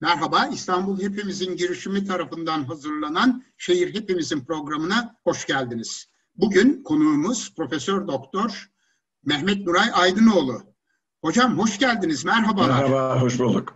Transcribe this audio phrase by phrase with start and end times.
[0.00, 6.08] Merhaba, İstanbul Hepimizin girişimi tarafından hazırlanan Şehir Hepimizin programına hoş geldiniz.
[6.36, 8.70] Bugün konuğumuz Profesör Doktor
[9.24, 10.62] Mehmet Nuray Aydınoğlu.
[11.22, 12.68] Hocam hoş geldiniz, merhabalar.
[12.68, 13.74] Merhaba, hoş bulduk.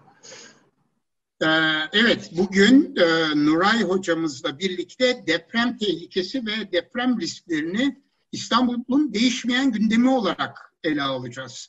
[1.42, 1.46] Ee,
[1.92, 10.74] evet, bugün e, Nuray hocamızla birlikte deprem tehlikesi ve deprem risklerini İstanbul'un değişmeyen gündemi olarak
[10.84, 11.68] ele alacağız.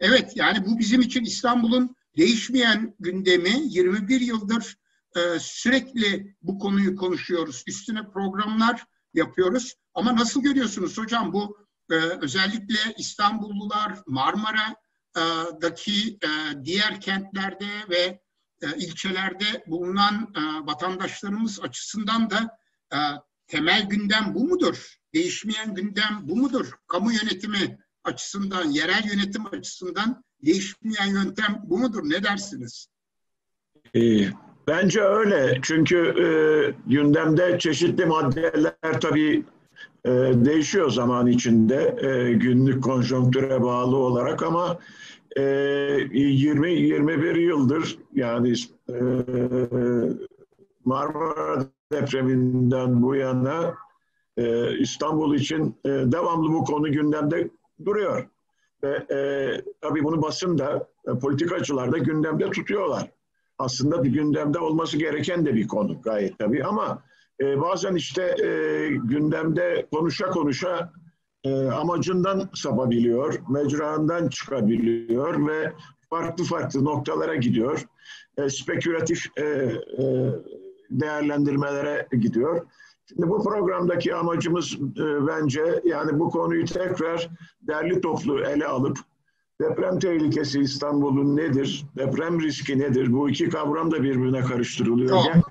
[0.00, 4.76] Evet, yani bu bizim için İstanbul'un değişmeyen gündemi 21 yıldır
[5.16, 7.64] e, sürekli bu konuyu konuşuyoruz.
[7.66, 9.74] Üstüne programlar yapıyoruz.
[9.94, 11.58] Ama nasıl görüyorsunuz hocam bu
[11.90, 16.28] e, özellikle İstanbullular Marmara'daki e,
[16.64, 18.22] diğer kentlerde ve
[18.62, 22.58] e, ilçelerde bulunan e, vatandaşlarımız açısından da
[22.92, 22.98] e,
[23.46, 24.96] temel gündem bu mudur?
[25.14, 26.72] Değişmeyen gündem bu mudur?
[26.86, 32.02] Kamu yönetimi açısından, yerel yönetim açısından değişmeyen yöntem bu mudur?
[32.04, 32.86] Ne dersiniz?
[33.94, 34.32] İyi.
[34.66, 35.58] Bence öyle.
[35.62, 36.26] Çünkü e,
[36.86, 39.44] gündemde çeşitli maddeler tabii
[40.04, 44.78] e, değişiyor zaman içinde e, günlük konjonktüre bağlı olarak ama
[45.36, 48.54] e, 20-21 yıldır yani
[48.88, 48.96] e,
[50.84, 53.74] Marmara depreminden bu yana
[54.36, 57.50] e, İstanbul için e, devamlı bu konu gündemde
[57.84, 58.26] duruyor.
[58.84, 59.18] Ve e,
[59.80, 63.10] tabii bunu basın da e, politikacılar da gündemde tutuyorlar.
[63.58, 67.02] Aslında bir gündemde olması gereken de bir konu gayet tabii ama
[67.40, 70.92] e, bazen işte e, gündemde konuşa konuşa
[71.44, 75.72] e, amacından sapabiliyor, mecrağından çıkabiliyor ve
[76.10, 77.86] farklı farklı noktalara gidiyor.
[78.38, 79.74] E, spekülatif e, e,
[80.90, 82.66] değerlendirmelere gidiyor.
[83.16, 87.30] Şimdi bu programdaki amacımız e, bence yani bu konuyu tekrar
[87.62, 88.98] derli toplu ele alıp
[89.60, 93.12] deprem tehlikesi İstanbul'un nedir, deprem riski nedir?
[93.12, 95.08] Bu iki kavram da birbirine karıştırılıyor.
[95.08, 95.26] Tamam.
[95.26, 95.42] Yani,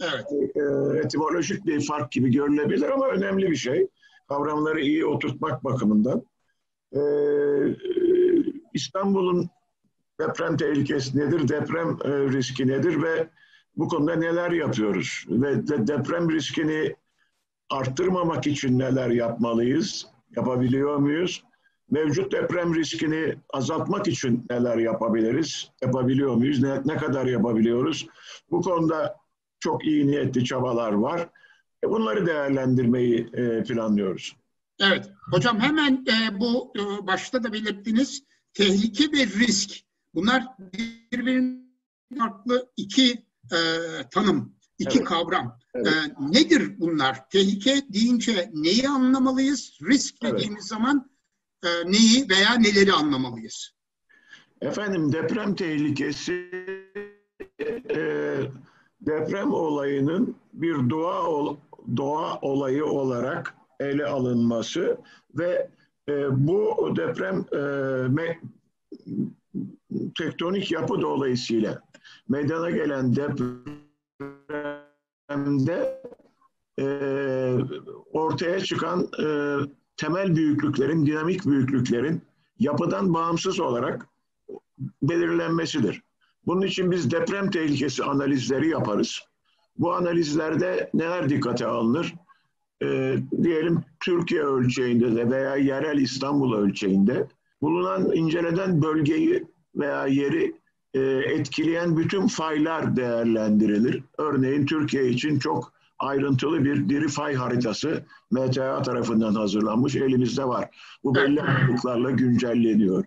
[0.00, 0.56] Evet.
[0.56, 3.88] e, etimolojik bir fark gibi görülebilir ama önemli bir şey.
[4.28, 6.22] Kavramları iyi oturtmak bakımından.
[6.92, 7.00] E,
[8.74, 9.50] İstanbul'un
[10.20, 13.28] deprem tehlikesi nedir, deprem e, riski nedir ve
[13.76, 15.24] bu konuda neler yapıyoruz?
[15.28, 16.96] Ve de deprem riskini
[17.70, 20.06] arttırmamak için neler yapmalıyız?
[20.36, 21.44] Yapabiliyor muyuz?
[21.90, 25.70] Mevcut deprem riskini azaltmak için neler yapabiliriz?
[25.82, 26.62] Yapabiliyor muyuz?
[26.62, 28.06] Ne, ne kadar yapabiliyoruz?
[28.50, 29.16] Bu konuda
[29.60, 31.28] çok iyi niyetli çabalar var.
[31.84, 34.36] E bunları değerlendirmeyi e, planlıyoruz.
[34.80, 35.10] Evet.
[35.30, 38.22] Hocam hemen e, bu başta da belirttiğiniz
[38.54, 39.70] tehlike ve risk.
[40.14, 40.44] Bunlar
[41.12, 41.64] birbirinden
[42.18, 43.58] farklı iki e,
[44.10, 45.08] tanım, iki Evet.
[45.08, 45.58] kavram.
[45.74, 45.86] Evet.
[45.86, 45.92] E,
[46.32, 47.28] nedir bunlar?
[47.30, 49.78] Tehlike deyince neyi anlamalıyız?
[49.82, 50.34] Risk Evet.
[50.34, 51.10] dediğimiz zaman
[51.64, 53.70] e, neyi veya neleri anlamalıyız?
[54.60, 56.50] Efendim deprem tehlikesi
[57.90, 58.00] e,
[59.00, 61.56] deprem olayının bir doğa ol-
[61.96, 64.98] doğa olayı olarak ele alınması
[65.34, 65.68] ve
[66.08, 67.56] e, bu deprem e,
[68.06, 68.38] me-
[70.18, 71.82] tektonik yapı dolayısıyla
[72.28, 73.16] meydana gelen
[75.28, 76.02] depremde
[76.78, 76.86] e,
[78.12, 79.26] ortaya çıkan e,
[79.96, 82.22] temel büyüklüklerin, dinamik büyüklüklerin
[82.58, 84.08] yapıdan bağımsız olarak
[85.02, 86.02] belirlenmesidir.
[86.46, 89.20] Bunun için biz deprem tehlikesi analizleri yaparız.
[89.78, 92.14] Bu analizlerde neler dikkate alınır?
[92.82, 97.26] Ee, diyelim Türkiye ölçeğinde de veya yerel İstanbul ölçeğinde
[97.62, 99.44] bulunan incelenen bölgeyi
[99.76, 100.54] veya yeri e,
[101.00, 104.02] etkileyen bütün faylar değerlendirilir.
[104.18, 110.70] Örneğin Türkiye için çok ayrıntılı bir diri fay haritası MTA tarafından hazırlanmış elimizde var.
[111.04, 113.04] Bu belli aralıklarla güncelleniyor.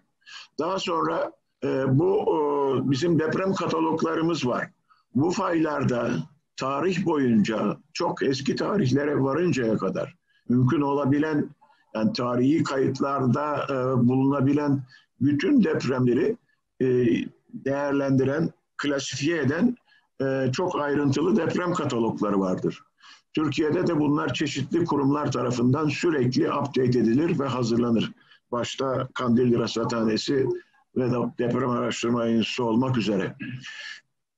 [0.60, 1.32] Daha sonra
[1.64, 4.70] e, bu e, bizim deprem kataloglarımız var.
[5.16, 6.12] Bu faylarda
[6.56, 10.16] tarih boyunca çok eski tarihlere varıncaya kadar
[10.50, 11.50] mümkün olabilen
[11.96, 14.84] yani tarihi kayıtlarda e, bulunabilen
[15.22, 16.38] bütün depremleri
[16.82, 17.08] e,
[17.66, 19.78] değerlendiren, klasifiye eden
[20.22, 22.84] e, çok ayrıntılı deprem katalogları vardır.
[23.34, 28.12] Türkiye'de de bunlar çeşitli kurumlar tarafından sürekli update edilir ve hazırlanır.
[28.52, 30.48] Başta Kandilli Rasathanesi
[30.98, 33.36] ve de Deprem Araştırma Enstitüsü olmak üzere.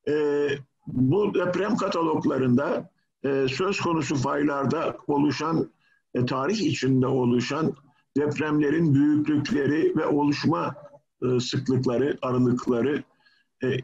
[0.07, 0.47] E,
[0.87, 2.89] bu deprem kataloglarında
[3.23, 5.69] e, söz konusu faylarda oluşan,
[6.13, 7.73] e, tarih içinde oluşan
[8.17, 10.75] depremlerin büyüklükleri ve oluşma
[11.23, 13.03] e, sıklıkları, aralıkları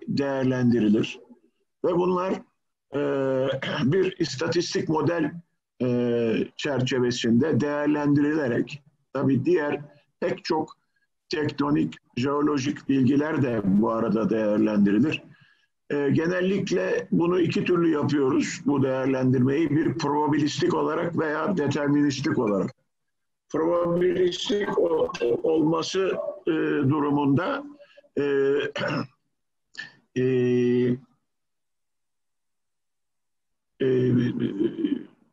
[0.08, 1.20] değerlendirilir.
[1.86, 2.34] Ve bunlar
[2.96, 3.00] e,
[3.84, 5.32] bir istatistik model
[5.82, 8.84] e, çerçevesinde değerlendirilerek,
[9.14, 9.82] tabii diğer
[10.20, 10.78] pek çok
[11.30, 15.24] tektonik, jeolojik bilgiler de bu arada değerlendirilir.
[15.90, 19.70] e, genellikle bunu iki türlü yapıyoruz bu değerlendirmeyi.
[19.70, 22.72] Bir probabilistik olarak veya deterministik olarak.
[23.50, 24.80] Probabilistik
[25.44, 26.18] olması
[26.48, 26.52] e,
[26.90, 27.64] durumunda
[28.18, 28.24] e,
[30.16, 30.24] e,
[33.82, 34.14] e,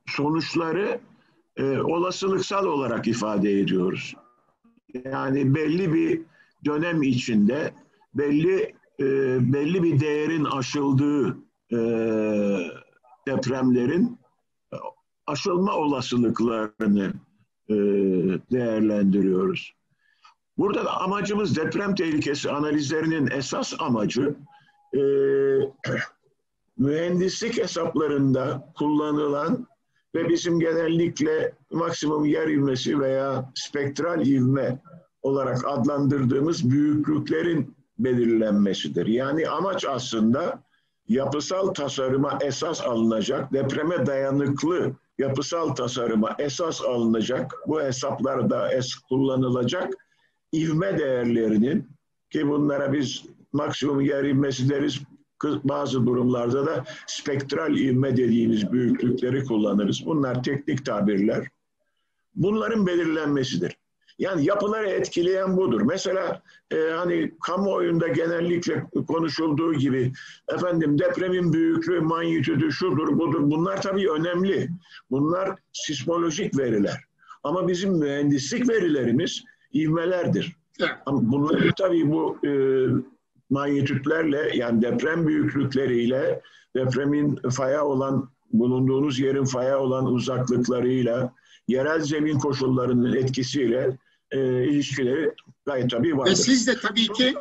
[0.06, 1.00] sonuçları
[1.56, 4.14] e, olasılıksal olarak ifade ediyoruz.
[5.04, 6.20] Yani belli bir
[6.64, 7.74] dönem içinde
[8.14, 9.06] belli e,
[9.52, 11.38] belli bir değerin aşıldığı
[11.72, 11.78] e,
[13.28, 14.18] depremlerin
[15.26, 17.12] aşılma olasılıklarını
[17.68, 17.74] e,
[18.52, 19.74] değerlendiriyoruz.
[20.58, 24.34] Burada da amacımız deprem tehlikesi analizlerinin esas amacı
[24.94, 25.00] e,
[26.78, 29.66] mühendislik hesaplarında kullanılan
[30.14, 34.78] ve bizim genellikle maksimum yer ivmesi veya spektral ivme
[35.22, 39.06] olarak adlandırdığımız büyüklüklerin belirlenmesidir.
[39.06, 40.62] Yani amaç aslında
[41.08, 49.92] yapısal tasarıma esas alınacak, depreme dayanıklı yapısal tasarıma esas alınacak, bu hesaplarda es kullanılacak
[50.54, 51.88] ivme değerlerinin
[52.30, 55.00] ki bunlara biz maksimum yer ivmesi deriz,
[55.64, 60.06] bazı durumlarda da spektral ivme dediğimiz büyüklükleri kullanırız.
[60.06, 61.48] Bunlar teknik tabirler.
[62.34, 63.76] Bunların belirlenmesidir.
[64.18, 65.80] Yani yapıları etkileyen budur.
[65.80, 70.12] Mesela e, hani kamuoyunda genellikle konuşulduğu gibi
[70.54, 73.40] efendim depremin büyüklüğü, manyetüdü, şudur, budur.
[73.40, 74.68] Bunlar tabii önemli.
[75.10, 77.04] Bunlar sismolojik veriler.
[77.42, 79.44] Ama bizim mühendislik verilerimiz
[79.74, 80.56] ivmelerdir.
[81.06, 82.50] Ama bunları tabii bu e,
[83.52, 86.42] manyetütlerle yani deprem büyüklükleriyle
[86.76, 91.32] depremin faya olan bulunduğunuz yerin faya olan uzaklıklarıyla
[91.68, 93.98] yerel zemin koşullarının etkisiyle
[94.30, 95.34] e, ilişkileri
[95.66, 96.26] gayet tabii var.
[96.26, 97.34] Ve siz de tabii ki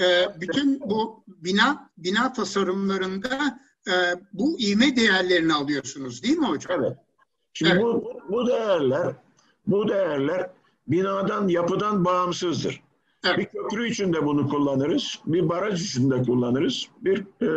[0.00, 0.04] e,
[0.40, 3.92] bütün bu bina bina tasarımlarında e,
[4.32, 6.80] bu ivme değerlerini alıyorsunuz değil mi hocam?
[6.80, 6.96] Evet.
[7.52, 7.82] Şimdi evet.
[7.82, 9.14] bu bu değerler
[9.66, 10.50] bu değerler
[10.88, 12.85] binadan yapıdan bağımsızdır.
[13.24, 13.38] Evet.
[13.38, 17.48] Bir köprü için de bunu kullanırız, bir baraj için de kullanırız, bir e,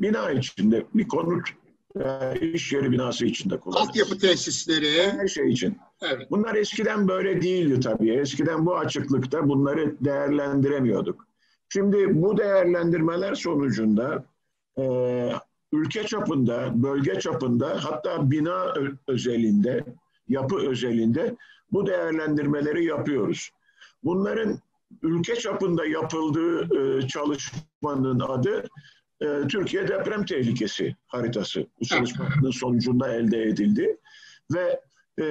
[0.00, 1.48] bina içinde, bir konut
[1.96, 3.88] e, iş yeri binası için de kullanırız.
[3.88, 5.12] Altyapı tesisleri.
[5.12, 5.78] Her şey için.
[6.02, 6.30] Evet.
[6.30, 8.10] Bunlar eskiden böyle değildi tabii.
[8.10, 11.26] Eskiden bu açıklıkta bunları değerlendiremiyorduk.
[11.68, 14.24] Şimdi bu değerlendirmeler sonucunda
[14.78, 14.84] e,
[15.72, 18.74] ülke çapında, bölge çapında hatta bina
[19.06, 19.84] özelinde,
[20.28, 21.36] yapı özelinde
[21.72, 23.50] bu değerlendirmeleri yapıyoruz.
[24.04, 24.58] Bunların
[25.02, 28.64] ülke çapında yapıldığı e, çalışmanın adı
[29.20, 31.66] e, Türkiye Deprem Tehlikesi haritası.
[31.80, 33.96] Bu çalışmanın sonucunda elde edildi.
[34.54, 34.80] Ve
[35.20, 35.26] e,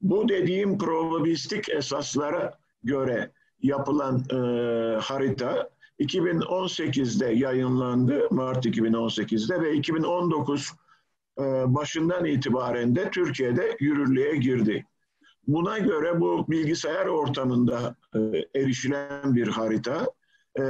[0.00, 3.30] bu dediğim probabilistik esaslara göre
[3.62, 4.36] yapılan e,
[5.00, 5.70] harita
[6.00, 10.72] 2018'de yayınlandı, Mart 2018'de ve 2019
[11.38, 14.86] e, başından itibaren de Türkiye'de yürürlüğe girdi.
[15.46, 18.20] Buna göre bu bilgisayar ortamında e,
[18.54, 20.06] erişilen bir harita.
[20.58, 20.64] E,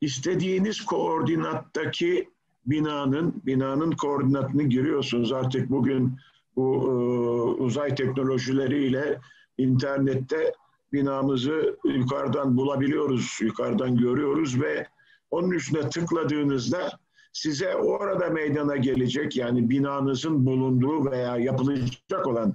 [0.00, 2.28] istediğiniz koordinattaki
[2.66, 5.32] binanın binanın koordinatını giriyorsunuz.
[5.32, 6.18] Artık bugün
[6.56, 6.92] bu e,
[7.62, 9.20] uzay teknolojileriyle
[9.58, 10.52] internette
[10.92, 14.86] binamızı yukarıdan bulabiliyoruz, yukarıdan görüyoruz ve
[15.30, 16.90] onun üstüne tıkladığınızda
[17.32, 22.54] size orada meydana gelecek yani binanızın bulunduğu veya yapılacak olan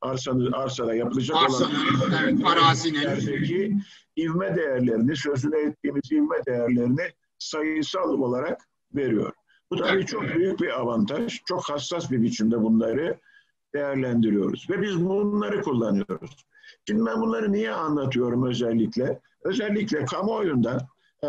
[0.00, 3.82] arsanın arsada yapılacak Arsanın, olan evet, arazinin
[4.18, 9.32] ivme değerlerini, sözüne ettiğimiz ivme değerlerini sayısal olarak veriyor.
[9.70, 10.08] Bu tabii evet.
[10.08, 11.40] çok büyük bir avantaj.
[11.46, 13.18] Çok hassas bir biçimde bunları
[13.74, 14.70] değerlendiriyoruz.
[14.70, 16.44] Ve biz bunları kullanıyoruz.
[16.88, 19.20] Şimdi ben bunları niye anlatıyorum özellikle?
[19.44, 20.88] Özellikle kamuoyunda
[21.22, 21.28] e,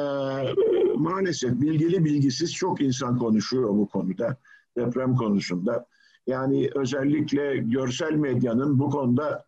[0.96, 4.38] maalesef bilgili bilgisiz çok insan konuşuyor bu konuda,
[4.78, 5.86] deprem konusunda.
[6.30, 9.46] Yani özellikle görsel medyanın bu konuda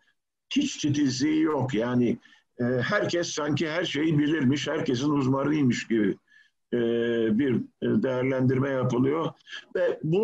[0.56, 1.74] hiç titizliği yok.
[1.74, 2.18] Yani
[2.60, 6.18] e, herkes sanki her şeyi bilirmiş, herkesin uzmanıymış gibi
[6.74, 6.80] e,
[7.40, 9.30] bir değerlendirme yapılıyor.
[9.76, 10.24] Ve bu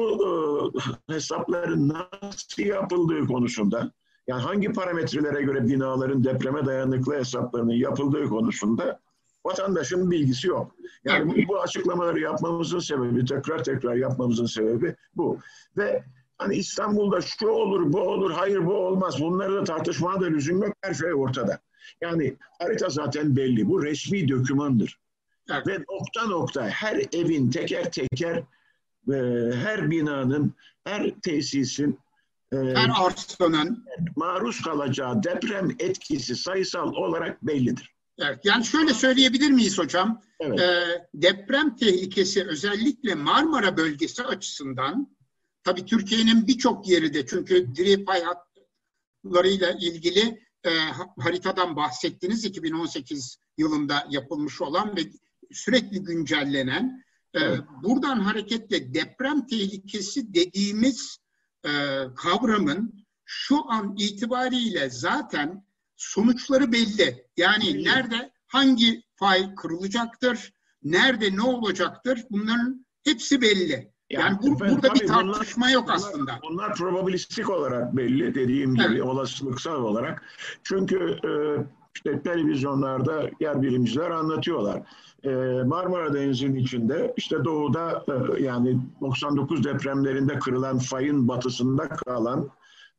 [1.10, 3.92] e, hesapların nasıl yapıldığı konusunda,
[4.28, 9.00] yani hangi parametrelere göre binaların depreme dayanıklı hesaplarının yapıldığı konusunda
[9.46, 10.76] vatandaşın bilgisi yok.
[11.04, 15.38] Yani bu, bu açıklamaları yapmamızın sebebi, tekrar tekrar yapmamızın sebebi bu.
[15.78, 16.04] Ve
[16.38, 19.22] Hani İstanbul'da şu olur, bu olur, hayır bu olmaz.
[19.22, 20.74] Bunları da tartışmaya da lüzum yok.
[20.82, 21.60] Her şey ortada.
[22.02, 23.70] Yani harita zaten belli.
[23.70, 25.00] Bu resmi dokümandır.
[25.52, 25.68] Evet.
[25.68, 28.44] Ve nokta nokta her evin teker teker
[29.14, 29.16] e,
[29.56, 30.54] her binanın,
[30.84, 32.00] her tesisin
[32.54, 37.96] e, her arsanın maruz kalacağı deprem etkisi sayısal olarak bellidir.
[38.20, 40.22] Evet, yani şöyle söyleyebilir miyiz hocam?
[40.40, 40.60] Evet.
[40.60, 45.17] E, deprem tehlikesi özellikle Marmara bölgesi açısından
[45.68, 50.70] tabii Türkiye'nin birçok yeri de çünkü diri pay hatlarıyla ilgili e,
[51.20, 55.02] haritadan bahsettiniz 2018 yılında yapılmış olan ve
[55.52, 57.60] sürekli güncellenen e, evet.
[57.84, 61.18] buradan hareketle deprem tehlikesi dediğimiz
[61.66, 61.70] e,
[62.16, 67.28] kavramın şu an itibariyle zaten sonuçları belli.
[67.38, 67.84] Yani belli.
[67.84, 73.97] nerede hangi fay kırılacaktır, nerede ne olacaktır bunların hepsi belli.
[74.10, 76.40] Yani, bu, ben, burada bir tartışma bunlar, yok bunlar, aslında.
[76.50, 79.02] Bunlar probabilistik olarak belli dediğim gibi evet.
[79.02, 80.24] olasılıksal olarak.
[80.64, 81.32] Çünkü e,
[81.96, 84.82] işte televizyonlarda yer bilimciler anlatıyorlar.
[85.24, 85.30] E,
[85.64, 92.50] Marmara Denizi'nin içinde işte doğuda e, yani 99 depremlerinde kırılan fayın batısında kalan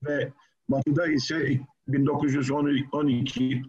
[0.07, 0.33] ve
[0.69, 3.63] batıda ise 1912 12.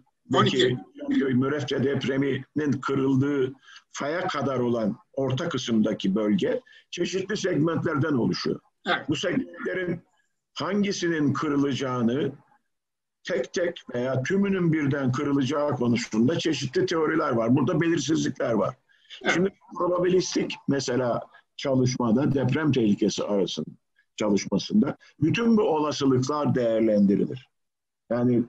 [1.10, 3.52] Mürefçe depreminin kırıldığı
[3.92, 8.60] faya kadar olan orta kısımdaki bölge çeşitli segmentlerden oluşuyor.
[8.86, 9.08] Evet.
[9.08, 10.00] Bu segmentlerin
[10.54, 12.32] hangisinin kırılacağını
[13.24, 17.56] tek tek veya tümünün birden kırılacağı konusunda çeşitli teoriler var.
[17.56, 18.74] Burada belirsizlikler var.
[19.22, 19.34] Evet.
[19.34, 21.20] Şimdi probabilistik mesela
[21.56, 23.74] çalışmada deprem tehlikesi arasında
[24.16, 27.48] çalışmasında bütün bu olasılıklar değerlendirilir.
[28.10, 28.42] Yani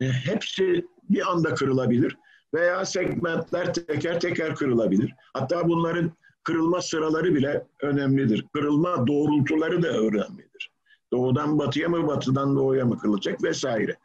[0.00, 2.16] e, hepsi bir anda kırılabilir
[2.54, 5.14] veya segmentler teker teker kırılabilir.
[5.32, 6.12] Hatta bunların
[6.44, 8.44] kırılma sıraları bile önemlidir.
[8.52, 10.70] Kırılma doğrultuları da önemlidir.
[11.12, 13.96] Doğudan batıya mı, batıdan doğuya mı kırılacak vesaire.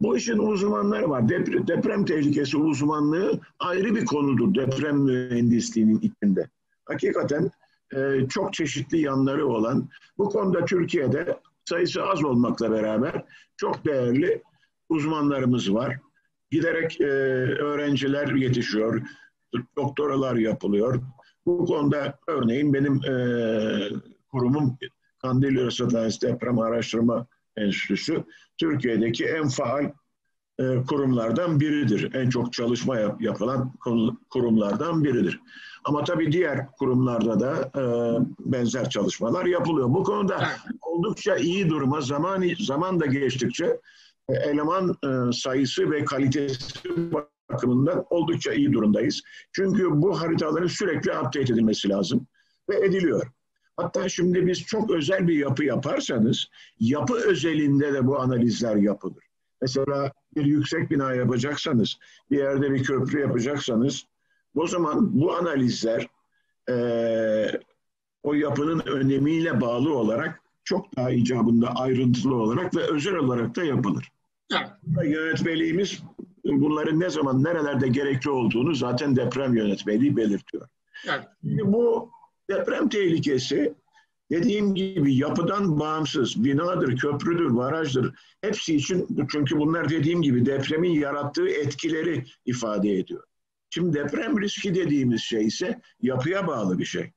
[0.00, 1.28] Bu işin uzmanları var.
[1.28, 6.48] Dep deprem tehlikesi uzmanlığı ayrı bir konudur deprem mühendisliğinin içinde.
[6.84, 7.50] Hakikaten
[7.94, 9.88] e, çok çeşitli yanları olan,
[10.18, 13.24] bu konuda Türkiye'de sayısı az olmakla beraber
[13.56, 14.42] çok değerli
[14.88, 15.98] uzmanlarımız var.
[16.50, 19.02] Giderek e, öğrenciler yetişiyor,
[19.76, 21.02] doktoralar yapılıyor.
[21.46, 23.14] Bu konuda örneğin benim e,
[24.30, 24.78] kurumum
[25.18, 27.26] Kandil Üniversitesi Deprem Araştırma
[27.56, 28.24] Enstitüsü
[28.58, 29.84] Türkiye'deki en faal
[30.58, 32.14] e, kurumlardan biridir.
[32.14, 33.72] En çok çalışma yap, yapılan
[34.30, 35.40] kurumlardan biridir.
[35.84, 37.82] Ama tabii diğer kurumlarda da e,
[38.38, 39.88] benzer çalışmalar yapılıyor.
[39.88, 40.48] Bu konuda
[40.82, 43.80] oldukça iyi duruma zaman zaman da geçtikçe
[44.28, 46.90] eleman e, sayısı ve kalitesi
[47.52, 49.22] bakımından oldukça iyi durumdayız.
[49.52, 52.26] Çünkü bu haritaların sürekli update edilmesi lazım
[52.68, 53.26] ve ediliyor.
[53.76, 56.46] Hatta şimdi biz çok özel bir yapı yaparsanız
[56.80, 59.24] yapı özelinde de bu analizler yapılır.
[59.62, 61.98] Mesela bir yüksek bina yapacaksanız,
[62.30, 64.04] bir yerde bir köprü yapacaksanız
[64.54, 66.08] o zaman bu analizler
[66.68, 66.76] e,
[68.22, 74.08] o yapının önemiyle bağlı olarak çok daha icabında ayrıntılı olarak ve özel olarak da yapılır.
[74.52, 74.68] Evet.
[75.04, 76.02] Yönetmeliğimiz
[76.44, 80.68] bunların ne zaman nerelerde gerekli olduğunu zaten deprem yönetmeliği belirtiyor.
[81.08, 81.24] Evet.
[81.42, 82.10] Şimdi bu
[82.50, 83.74] deprem tehlikesi
[84.30, 88.14] dediğim gibi yapıdan bağımsız, binadır, köprüdür, barajdır.
[88.40, 93.24] Hepsi için çünkü bunlar dediğim gibi depremin yarattığı etkileri ifade ediyor.
[93.70, 97.12] Şimdi deprem riski dediğimiz şey ise yapıya bağlı bir şey.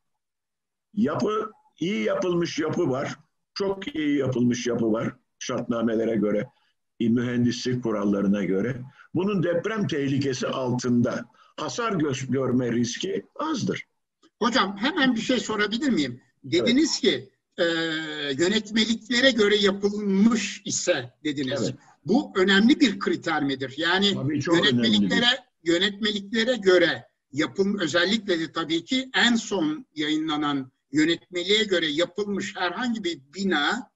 [0.94, 3.16] Yapı, iyi yapılmış yapı var.
[3.53, 6.50] Çok iyi yapılmış yapı var şartnamelere göre,
[7.00, 8.81] mühendislik kurallarına göre.
[9.15, 11.25] Bunun deprem tehlikesi altında
[11.57, 13.83] hasar gö- görme riski azdır.
[14.39, 16.22] Hocam hemen bir şey sorabilir miyim?
[16.43, 17.27] Dediniz evet.
[17.27, 17.63] ki e,
[18.43, 21.62] yönetmeliklere göre yapılmış ise dediniz.
[21.63, 21.75] Evet.
[22.05, 23.74] Bu önemli bir kriter midir?
[23.77, 24.07] Yani
[24.48, 33.04] yönetmeliklere yönetmeliklere göre yapım özellikle de tabii ki en son yayınlanan yönetmeliğe göre yapılmış herhangi
[33.04, 33.90] bir bina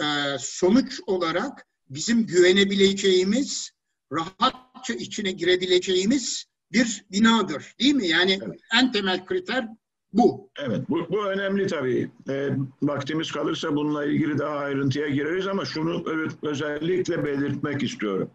[0.00, 0.04] e,
[0.38, 3.70] sonuç olarak bizim güvenebileceğimiz,
[4.12, 7.74] rahatça içine girebileceğimiz bir binadır.
[7.80, 8.06] Değil mi?
[8.06, 8.60] Yani evet.
[8.80, 9.68] en temel kriter
[10.12, 10.50] bu.
[10.58, 12.10] Evet, bu, bu önemli tabii.
[12.28, 12.48] E,
[12.82, 16.04] vaktimiz kalırsa bununla ilgili daha ayrıntıya gireriz ama şunu
[16.42, 18.30] özellikle belirtmek istiyorum.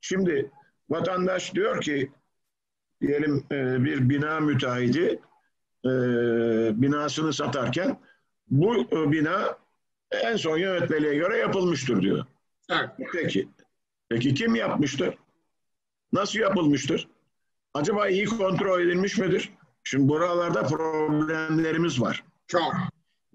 [0.00, 0.50] Şimdi
[0.90, 2.10] vatandaş diyor ki
[3.00, 5.20] diyelim e, bir bina müteahhidi
[5.84, 5.90] e,
[6.82, 8.00] binasını satarken
[8.48, 9.58] bu e, bina
[10.10, 12.24] en son yönetmeliğe göre yapılmıştır diyor.
[12.70, 12.88] Evet.
[13.12, 13.48] Peki.
[14.08, 15.14] Peki kim yapmıştır?
[16.12, 17.08] Nasıl yapılmıştır?
[17.74, 19.50] Acaba iyi kontrol edilmiş midir?
[19.84, 22.24] Şimdi buralarda problemlerimiz var.
[22.46, 22.74] Çok.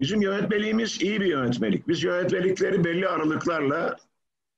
[0.00, 1.88] Bizim yönetmeliğimiz iyi bir yönetmelik.
[1.88, 3.96] Biz yönetmelikleri belli aralıklarla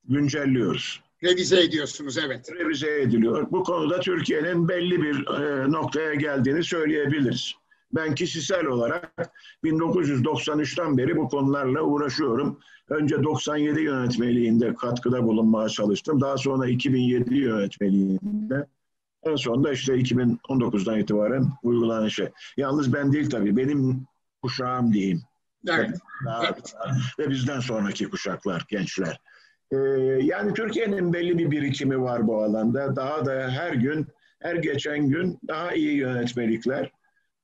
[0.04, 1.02] güncelliyoruz.
[1.24, 2.52] Revize ediyorsunuz evet.
[2.52, 3.46] Revize ediliyor.
[3.50, 7.54] Bu konuda Türkiye'nin belli bir e, noktaya geldiğini söyleyebiliriz.
[7.92, 9.32] Ben kişisel olarak
[9.64, 12.58] 1993'ten beri bu konularla uğraşıyorum.
[12.88, 16.20] Önce 97 yönetmeliğinde katkıda bulunmaya çalıştım.
[16.20, 18.66] Daha sonra 2007 yönetmeliğinde
[19.22, 22.28] En sonunda işte 2019'dan itibaren uygulanan şey.
[22.56, 24.06] Yalnız ben değil tabii, benim
[24.42, 25.22] kuşağım diyeyim.
[25.68, 25.90] Evet.
[26.24, 26.74] Daha, Evet.
[27.18, 29.20] Ve bizden sonraki kuşaklar, gençler.
[29.72, 29.76] Ee,
[30.22, 32.96] yani Türkiye'nin belli bir birikimi var bu alanda.
[32.96, 34.06] Daha da her gün,
[34.40, 36.90] her geçen gün daha iyi yönetmelikler,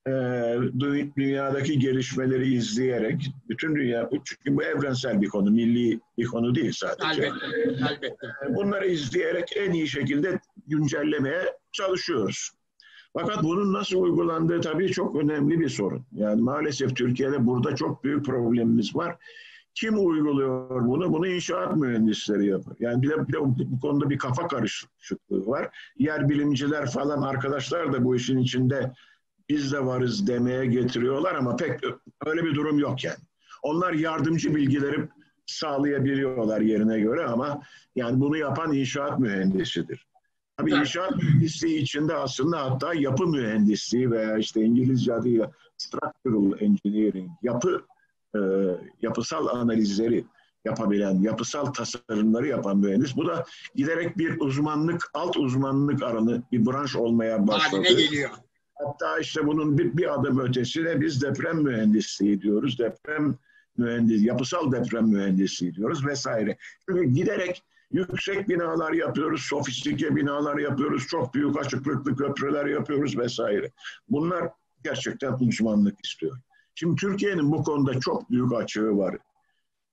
[0.07, 6.55] e, dü- dünyadaki gelişmeleri izleyerek, bütün dünya, çünkü bu evrensel bir konu, milli bir konu
[6.55, 7.23] değil sadece.
[7.23, 7.47] Elbette.
[7.91, 8.27] Elbette.
[8.49, 12.51] Bunları izleyerek en iyi şekilde güncellemeye çalışıyoruz.
[13.13, 16.07] Fakat bunun nasıl uygulandığı tabii çok önemli bir sorun.
[16.13, 19.17] Yani maalesef Türkiye'de burada çok büyük problemimiz var.
[19.75, 21.13] Kim uyguluyor bunu?
[21.13, 22.77] Bunu inşaat mühendisleri yapıyor.
[22.81, 25.69] Yani bir de, bir de bu konuda bir kafa karışıklığı var.
[25.99, 28.93] Yer bilimciler falan arkadaşlar da bu işin içinde
[29.49, 31.81] biz de varız demeye getiriyorlar ama pek
[32.27, 33.19] öyle bir durum yok yani.
[33.63, 35.09] Onlar yardımcı bilgileri
[35.47, 37.63] sağlayabiliyorlar yerine göre ama
[37.97, 40.07] yani bunu yapan inşaat mühendisidir.
[40.57, 47.85] Tabii inşaat mühendisliği içinde aslında hatta yapı mühendisliği veya işte İngilizce adıyla structural engineering, yapı
[48.35, 48.41] e,
[49.03, 50.25] yapısal analizleri
[50.65, 53.17] yapabilen, yapısal tasarımları yapan mühendis.
[53.17, 57.83] Bu da giderek bir uzmanlık, alt uzmanlık aranı bir branş olmaya başladı.
[57.83, 58.31] Haline geliyor.
[58.75, 62.79] Hatta işte bunun bir, bir adım ötesine biz deprem mühendisliği diyoruz.
[62.79, 63.39] Deprem
[63.77, 66.57] mühendis, yapısal deprem mühendisliği diyoruz vesaire.
[66.89, 67.63] Çünkü giderek
[67.93, 73.71] yüksek binalar yapıyoruz, sofistike binalar yapıyoruz, çok büyük açıklıklı köprüler yapıyoruz vesaire.
[74.09, 74.49] Bunlar
[74.85, 76.39] gerçekten uzmanlık istiyor.
[76.75, 79.17] Şimdi Türkiye'nin bu konuda çok büyük açığı var.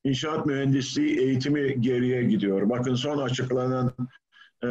[0.03, 2.69] İnşaat mühendisliği eğitimi geriye gidiyor.
[2.69, 3.93] Bakın son açıklanan
[4.63, 4.67] e,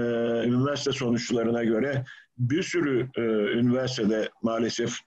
[0.47, 2.05] üniversite sonuçlarına göre
[2.40, 3.23] bir sürü e,
[3.59, 4.99] üniversitede maalesef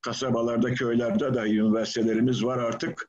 [0.00, 3.08] kasabalarda, köylerde dahi üniversitelerimiz var artık.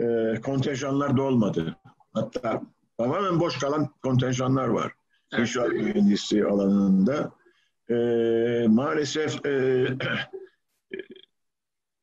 [0.00, 1.76] E, kontenjanlar dolmadı.
[2.12, 2.62] Hatta
[2.98, 4.92] tamamen boş kalan kontenjanlar var.
[5.32, 5.40] Evet.
[5.40, 7.32] İnşaat mühendisliği alanında.
[7.90, 7.96] E,
[8.68, 9.86] maalesef e,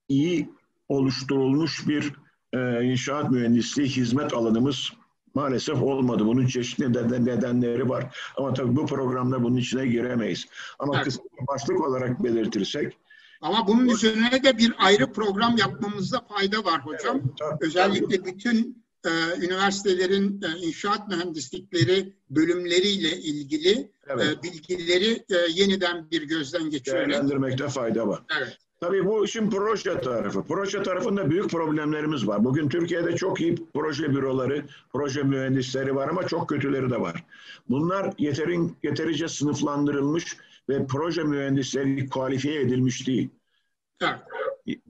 [0.09, 0.49] iyi
[0.89, 2.13] oluşturulmuş bir
[2.53, 4.93] e, inşaat mühendisliği hizmet alanımız
[5.35, 6.25] maalesef olmadı.
[6.25, 8.15] Bunun çeşitli neden- nedenleri var.
[8.37, 10.45] Ama tabii bu programda bunun içine giremeyiz.
[10.79, 11.05] Ama Evet.
[11.05, 12.97] kısa başlık olarak belirtirsek
[13.41, 17.21] Ama bunun üzerine de bir ayrı program yapmamızda fayda var hocam.
[17.39, 19.09] tabii- Özellikle bütün e,
[19.45, 27.09] üniversitelerin e, inşaat mühendislikleri bölümleriyle ilgili evet, e, bilgileri e, yeniden bir gözden geçirelim.
[27.09, 28.21] değerlendirmekte fayda var.
[28.39, 28.57] Evet.
[28.81, 30.43] Tabii bu işin proje tarafı.
[30.43, 32.43] Proje tarafında büyük problemlerimiz var.
[32.43, 37.23] Bugün Türkiye'de çok iyi proje büroları, proje mühendisleri var ama çok kötüleri de var.
[37.69, 40.37] Bunlar yeterin, yeterince sınıflandırılmış
[40.69, 43.29] ve proje mühendisleri kualifiye edilmiş değil.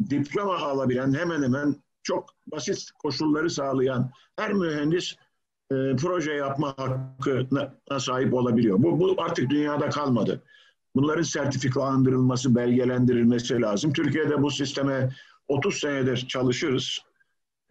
[0.09, 5.15] Diploma alabilen hemen hemen çok basit koşulları sağlayan her mühendis
[5.71, 8.83] e, proje yapma hakkına sahip olabiliyor.
[8.83, 10.43] Bu, bu artık dünyada kalmadı.
[10.95, 13.93] Bunların sertifikalandırılması, belgelendirilmesi lazım.
[13.93, 15.09] Türkiye'de bu sisteme
[15.47, 16.99] 30 senedir çalışırız.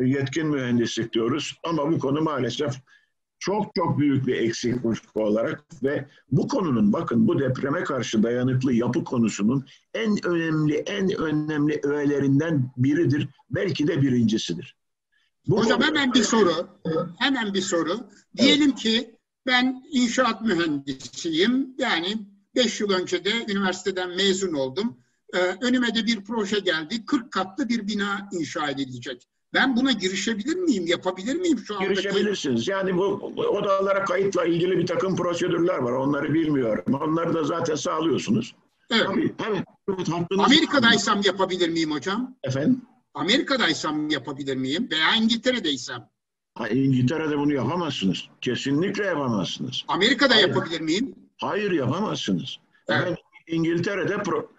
[0.01, 1.55] Yetkin mühendislik diyoruz.
[1.65, 2.75] Ama bu konu maalesef
[3.39, 4.75] çok çok büyük bir eksik
[5.15, 11.81] olarak ve bu konunun bakın bu depreme karşı dayanıklı yapı konusunun en önemli en önemli
[11.83, 13.29] öğelerinden biridir.
[13.51, 14.77] Belki de birincisidir.
[15.49, 16.69] Bu Hocam hemen bir soru.
[17.19, 18.01] Hemen bir soru.
[18.37, 21.75] Diyelim ki ben inşaat mühendisiyim.
[21.79, 22.17] Yani
[22.55, 24.97] 5 yıl önce de üniversiteden mezun oldum.
[25.35, 27.07] Ee, önüme de bir proje geldi.
[27.07, 29.29] 40 katlı bir bina inşa edilecek.
[29.55, 30.87] Ben buna girişebilir miyim?
[30.87, 31.95] Yapabilir miyim şu andaki?
[31.95, 32.69] girişebilirsiniz.
[32.69, 33.03] Yani bu
[33.37, 35.93] odalara kayıtla ilgili bir takım prosedürler var.
[35.93, 36.95] Onları bilmiyorum.
[36.95, 38.55] Onları da zaten sağlıyorsunuz.
[38.91, 39.07] Evet.
[39.07, 39.65] Tabii, evet.
[39.89, 40.09] evet
[40.39, 42.37] Amerika'daysam yapabilir miyim hocam?
[42.43, 42.83] Efendim?
[43.15, 44.89] Amerika'daysam yapabilir miyim?
[44.91, 46.09] Veya İngiltere'deysem.
[46.55, 48.29] Ha, İngiltere'de bunu yapamazsınız.
[48.41, 49.85] Kesinlikle yapamazsınız.
[49.89, 50.49] Amerika'da Hayır.
[50.49, 51.15] yapabilir miyim?
[51.41, 52.57] Hayır yapamazsınız.
[52.89, 53.01] Evet.
[53.01, 54.51] Efendim, İngiltere'de pro,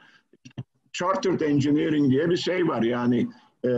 [0.94, 2.82] Chartered Engineering diye bir şey var.
[2.82, 3.28] Yani
[3.65, 3.70] e,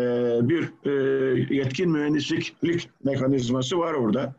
[0.50, 2.56] bir e, yetkin mühendislik
[3.04, 4.36] mekanizması var orada.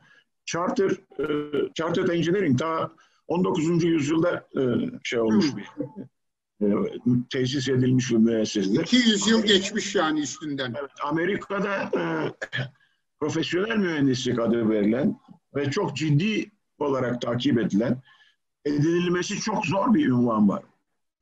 [0.46, 1.24] Charter, e,
[1.74, 2.90] Chartered Engineering ta
[3.29, 3.85] 19.
[3.85, 4.62] yüzyılda e,
[5.05, 5.64] şey olmuş bir
[6.66, 6.66] e,
[7.31, 8.81] tesis edilmiş bir müessesedir.
[8.81, 10.74] 200 yıl geçmiş yani üstünden.
[10.81, 12.03] Evet, Amerika'da e,
[13.20, 15.20] profesyonel mühendislik adı verilen
[15.55, 18.03] ve çok ciddi olarak takip edilen
[18.64, 20.62] edinilmesi çok zor bir ünvan var.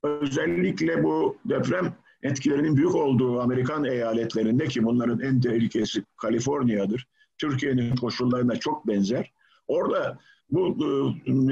[0.02, 7.06] Özellikle bu deprem etkilerinin büyük olduğu Amerikan eyaletlerinde ki bunların en tehlikesi Kaliforniya'dır.
[7.38, 9.32] Türkiye'nin koşullarına çok benzer.
[9.68, 10.18] Orada
[10.50, 10.76] bu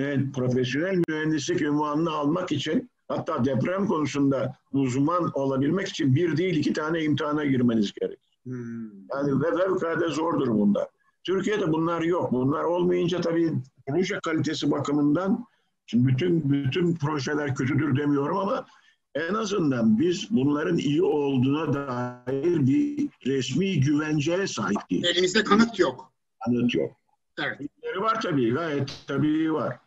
[0.00, 6.72] e, profesyonel mühendislik ünvanını almak için hatta deprem konusunda uzman olabilmek için bir değil iki
[6.72, 8.38] tane imtihana girmeniz gerekir.
[8.44, 9.08] Hmm.
[9.14, 10.86] Yani ve fevkalade zordur bunlar.
[11.24, 12.32] Türkiye'de bunlar yok.
[12.32, 13.52] Bunlar olmayınca tabii
[13.88, 15.46] proje kalitesi bakımından
[15.90, 18.66] Şimdi bütün bütün projeler kötüdür demiyorum ama
[19.14, 25.10] en azından biz bunların iyi olduğuna dair bir resmi güvenceye sahip değiliz.
[25.10, 26.12] Elimizde kanıt yok.
[26.44, 26.96] Kanıt yok.
[27.38, 27.60] Evet.
[27.60, 29.78] İyileri var tabii, gayet tabii var.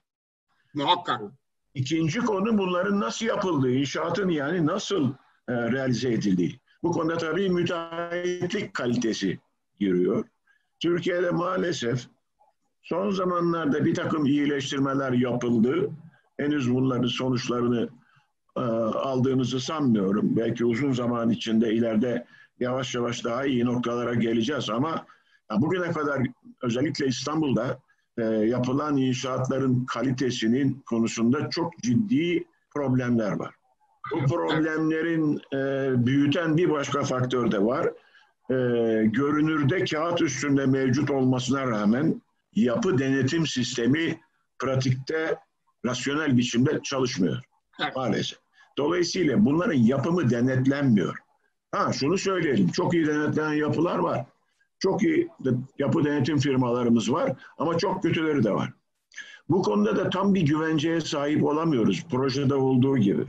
[0.73, 1.21] Muhakkak.
[1.73, 5.13] İkinci konu bunların nasıl yapıldığı, inşaatın yani nasıl
[5.49, 6.59] e, realize edildiği.
[6.83, 9.39] Bu konuda tabii müteahhitlik kalitesi
[9.79, 10.25] giriyor.
[10.79, 12.07] Türkiye'de maalesef
[12.83, 15.89] son zamanlarda bir takım iyileştirmeler yapıldı.
[16.37, 17.89] Henüz bunların sonuçlarını
[18.57, 20.35] e, aldığımızı sanmıyorum.
[20.35, 22.25] Belki uzun zaman içinde ileride
[22.59, 25.05] yavaş yavaş daha iyi noktalara geleceğiz ama
[25.51, 26.21] ya bugüne kadar
[26.63, 27.79] özellikle İstanbul'da
[28.17, 32.43] e, yapılan inşaatların kalitesinin konusunda çok ciddi
[32.75, 33.55] problemler var.
[34.11, 37.85] Bu problemlerin e, büyüten bir başka faktör de var.
[38.49, 38.55] E,
[39.05, 42.21] görünürde kağıt üstünde mevcut olmasına rağmen
[42.55, 44.19] yapı denetim sistemi
[44.59, 45.39] pratikte
[45.85, 47.41] rasyonel biçimde çalışmıyor
[47.81, 47.95] Evet.
[47.95, 48.39] maalesef.
[48.77, 51.17] Dolayısıyla bunların yapımı denetlenmiyor.
[51.71, 54.25] Ha şunu söyleyelim, çok iyi denetlenen yapılar var.
[54.79, 55.29] Çok iyi
[55.79, 58.73] yapı denetim firmalarımız var ama çok kötüleri de var.
[59.49, 63.25] Bu konuda da tam bir güvenceye sahip olamıyoruz projede olduğu gibi.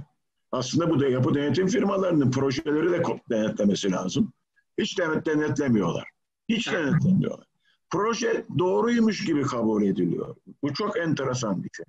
[0.53, 4.33] Aslında bu da yapı denetim firmalarının projeleri de denetlemesi lazım.
[4.79, 6.05] Hiç denet denetlemiyorlar.
[6.49, 7.47] Hiç denetlemiyorlar.
[7.91, 10.37] Proje doğruymuş gibi kabul ediliyor.
[10.63, 11.87] Bu çok enteresan bir şey.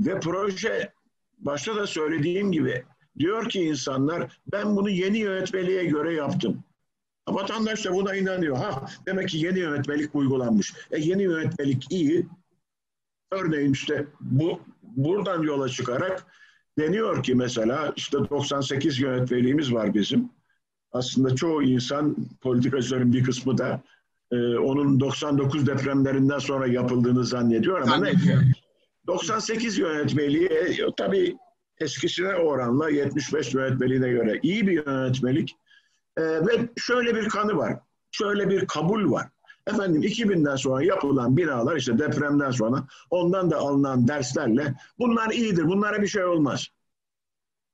[0.00, 0.92] Ve proje
[1.38, 2.84] başta da söylediğim gibi
[3.18, 6.64] diyor ki insanlar ben bunu yeni yönetmeliğe göre yaptım.
[7.28, 8.56] Vatandaş da buna inanıyor.
[8.56, 10.74] Ha demek ki yeni yönetmelik uygulanmış.
[10.90, 12.26] E yeni yönetmelik iyi.
[13.30, 16.26] Örneğin işte bu buradan yola çıkarak
[16.78, 20.30] deniyor ki mesela işte 98 yönetmeliğimiz var bizim.
[20.92, 23.82] Aslında çoğu insan politikacıların bir kısmı da
[24.32, 28.12] e, onun 99 depremlerinden sonra yapıldığını zannediyor ama ne?
[28.12, 28.42] Zannediyor.
[29.06, 31.36] 98 yönetmeliği e, tabii
[31.80, 35.56] eskisine oranla 75 yönetmeliğine göre iyi bir yönetmelik
[36.16, 37.78] E, ve şöyle bir kanı var.
[38.10, 39.28] Şöyle bir kabul var.
[39.66, 45.64] Efendim 2000'den sonra yapılan binalar işte depremden sonra ondan da alınan derslerle bunlar iyidir.
[45.64, 46.68] Bunlara bir şey olmaz.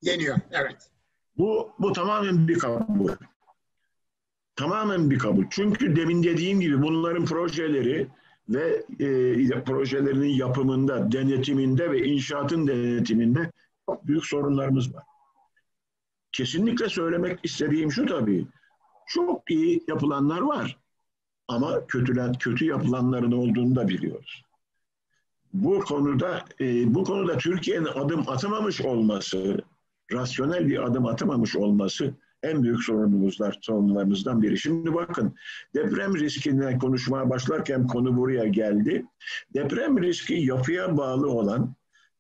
[0.05, 0.37] Deniyor.
[0.51, 0.90] Evet.
[1.38, 3.09] Bu, bu tamamen bir kabul.
[4.59, 5.44] Tamamen bir kabul.
[5.51, 8.09] Çünkü demin dediğim gibi bunların projeleri
[8.49, 13.53] ve e, projelerinin yapımında, denetiminde ve inşaatın denetiminde
[13.87, 15.03] çok büyük sorunlarımız var.
[16.33, 18.47] Kesinlikle söylemek istediğim şu tabii.
[19.07, 20.79] Çok iyi yapılanlar var.
[21.49, 24.42] Ama kötülen, kötü yapılanların olduğunu da biliyoruz.
[25.53, 29.59] Bu konuda e, bu konuda Türkiye'nin adım atamamış olması,
[30.12, 34.59] rasyonel bir adım atamamış olması en büyük sorunumuzlar, sorunlarımızdan biri.
[34.59, 35.35] Şimdi bakın
[35.74, 39.07] deprem riskinden konuşmaya başlarken konu buraya geldi.
[39.55, 41.74] Deprem riski yapıya bağlı olan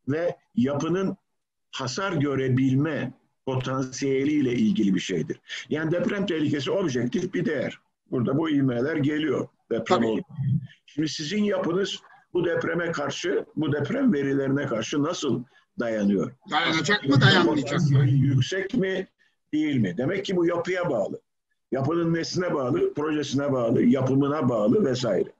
[0.08, 1.16] ve yapının
[1.70, 3.12] hasar görebilme
[3.46, 5.40] potansiyeliyle ilgili bir şeydir.
[5.70, 7.78] Yani deprem tehlikesi objektif bir değer.
[8.10, 9.48] Burada bu ivmeler geliyor.
[9.70, 10.22] Deprem oldu.
[10.86, 11.98] Şimdi sizin yapınız
[12.32, 15.44] bu depreme karşı, bu deprem verilerine karşı nasıl
[15.80, 16.32] dayanıyor?
[16.50, 18.04] Dayanacak mı dayanmayacak mı?
[18.08, 19.06] Yüksek mi
[19.52, 19.94] değil mi?
[19.98, 21.20] Demek ki bu yapıya bağlı.
[21.72, 25.32] Yapının nesine bağlı, projesine bağlı, yapımına bağlı vesaire.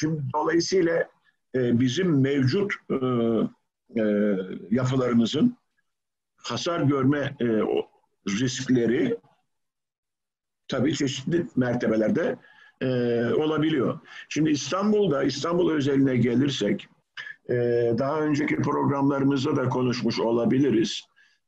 [0.00, 1.08] Şimdi dolayısıyla
[1.54, 2.94] e, bizim mevcut e,
[4.00, 4.02] e,
[4.70, 5.56] yapılarımızın
[6.36, 7.46] hasar görme e,
[8.28, 9.16] riskleri
[10.68, 12.36] tabii çeşitli mertebelerde
[12.80, 12.86] e,
[13.34, 14.00] olabiliyor.
[14.28, 16.88] Şimdi İstanbul'da, İstanbul özeline gelirsek
[17.50, 17.54] e,
[17.98, 21.02] daha önceki programlarımızda da konuşmuş olabiliriz.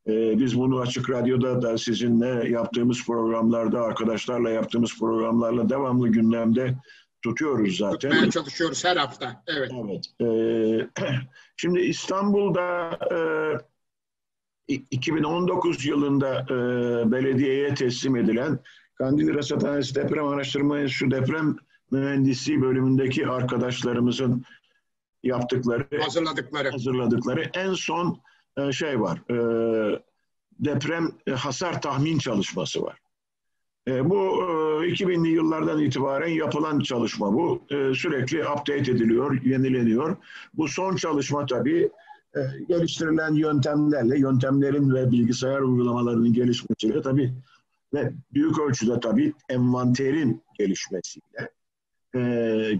[0.08, 6.76] E, biz bunu Açık Radyo'da da sizinle yaptığımız programlarda, arkadaşlarla yaptığımız programlarla devamlı gündemde
[7.22, 8.10] tutuyoruz zaten.
[8.10, 9.42] Tutmaya çalışıyoruz her hafta.
[9.46, 9.72] Evet.
[9.84, 10.04] Evet.
[10.20, 11.04] Ee,
[11.56, 12.98] şimdi İstanbul'da
[14.68, 16.54] e, 2019 yılında e,
[17.12, 18.58] belediyeye teslim edilen
[18.94, 21.56] Kandil Rasathanesi Deprem Araştırma Enstitüsü Deprem
[21.90, 24.44] Mühendisliği bölümündeki arkadaşlarımızın
[25.22, 26.70] yaptıkları, Hazırladıkları.
[26.70, 28.20] hazırladıkları en son
[28.58, 29.18] e, şey var.
[29.30, 29.36] E,
[30.60, 32.98] deprem e, hasar tahmin çalışması var.
[33.88, 37.62] Bu e, 2000'li yıllardan itibaren yapılan çalışma bu.
[37.70, 40.16] Sürekli update ediliyor, yenileniyor.
[40.54, 41.90] Bu son çalışma tabii
[42.68, 47.34] geliştirilen yöntemlerle, yöntemlerin ve bilgisayar uygulamalarının gelişmesiyle tabii
[47.94, 51.50] ve büyük ölçüde tabii envanterin gelişmesiyle,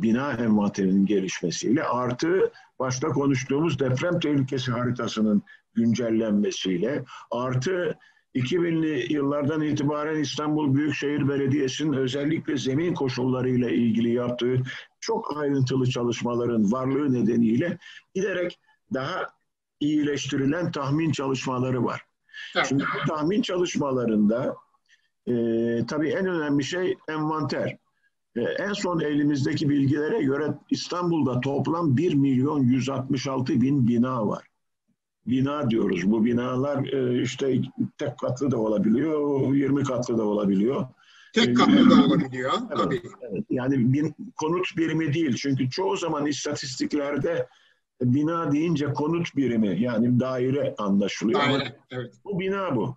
[0.02, 5.42] bina envanterinin gelişmesiyle artı başta konuştuğumuz deprem tehlikesi haritasının
[5.76, 7.98] güncellenmesiyle artı
[8.34, 14.62] 2000'li yıllardan itibaren İstanbul Büyükşehir Belediyesi'nin özellikle zemin koşullarıyla ilgili yaptığı
[15.00, 17.78] çok ayrıntılı çalışmaların varlığı nedeniyle
[18.14, 18.58] giderek
[18.94, 19.26] daha
[19.80, 22.02] iyileştirilen tahmin çalışmaları var.
[22.56, 22.66] Evet.
[22.66, 24.56] Şimdi bu tahmin çalışmalarında
[25.26, 25.32] e,
[25.88, 27.76] tabii en önemli şey envanter.
[28.36, 34.46] E, en son elimizdeki bilgilere göre İstanbul'da toplam 1 milyon 166 bin bina var.
[35.26, 36.10] Bina diyoruz.
[36.10, 37.60] Bu binalar e, işte
[37.98, 40.86] tek katlı da olabiliyor, 20 katlı da olabiliyor.
[41.32, 42.52] Tek katlı da olabiliyor.
[42.68, 43.02] Evet, Tabii.
[43.20, 43.44] evet.
[43.50, 45.36] Yani bir konut birimi değil.
[45.36, 47.46] Çünkü çoğu zaman istatistiklerde
[48.02, 51.40] bina deyince konut birimi yani daire anlaşılıyor.
[51.40, 51.76] Ama Daire.
[51.90, 52.14] Evet.
[52.24, 52.96] bu bina bu.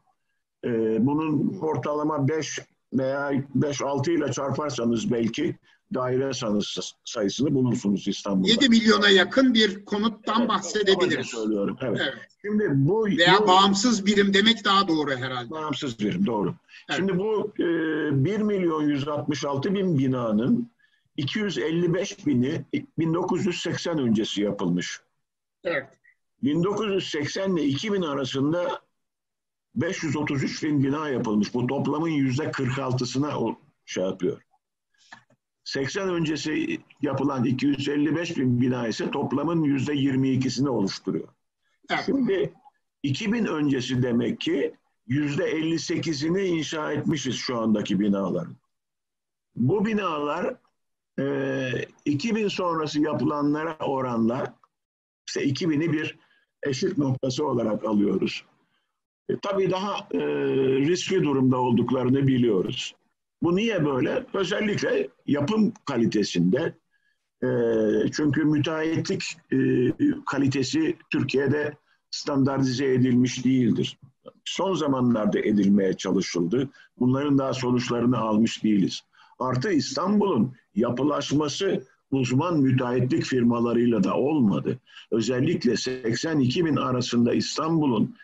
[0.65, 2.59] Ee, bunun ortalama 5
[2.93, 5.55] veya 5-6 ile çarparsanız belki
[5.93, 8.49] daire sanısı- sayısını bulursunuz İstanbul'da.
[8.51, 11.27] 7 milyona yakın bir konuttan Evet, bahsedebiliriz.
[11.27, 11.77] Söylüyorum.
[11.81, 11.99] Evet.
[12.03, 12.13] Evet.
[12.41, 15.49] Şimdi bu Veya bu- bağımsız birim demek daha doğru herhalde.
[15.49, 16.55] Bağımsız birim doğru.
[16.89, 16.97] Evet.
[16.97, 17.65] Şimdi bu e,
[18.25, 20.71] 1 milyon 166 bin binanın
[21.17, 22.65] 255 bini
[22.99, 25.01] 1980 öncesi yapılmış.
[25.63, 25.87] Evet.
[26.43, 28.81] 1980 ile 2000 arasında
[29.75, 31.53] 533 bin bina yapılmış.
[31.53, 34.41] Bu toplamın yüzde 46'sına o şey yapıyor.
[35.69, 41.27] 80 öncesi yapılan 255 bin bina ise toplamın yüzde 22'sini oluşturuyor.
[41.89, 42.03] Evet.
[42.05, 42.53] Şimdi
[43.03, 44.73] 2000 öncesi demek ki
[45.07, 48.55] yüzde 58'ini inşa etmişiz şu andaki binaların.
[49.55, 50.55] Bu binalar
[51.19, 51.71] e,
[52.05, 54.55] 2000 sonrası yapılanlara oranla
[55.27, 56.17] işte 2000'i bir
[56.63, 58.43] eşit noktası olarak alıyoruz.
[59.29, 60.19] E, tabii daha e,
[60.79, 62.95] riskli durumda olduklarını biliyoruz.
[63.41, 64.25] Bu niye böyle?
[64.33, 66.75] Özellikle yapım kalitesinde
[67.43, 67.47] e,
[68.11, 69.57] çünkü müteahhitlik e,
[70.25, 71.77] kalitesi Türkiye'de
[72.11, 73.99] standartize edilmiş değildir.
[74.45, 76.69] Son zamanlarda edilmeye çalışıldı.
[76.99, 79.01] Bunların daha sonuçlarını almış değiliz.
[79.39, 84.79] Artı İstanbul'un yapılaşması uzman müteahhitlik firmalarıyla da olmadı.
[85.11, 88.15] Özellikle 82 bin arasında İstanbul'un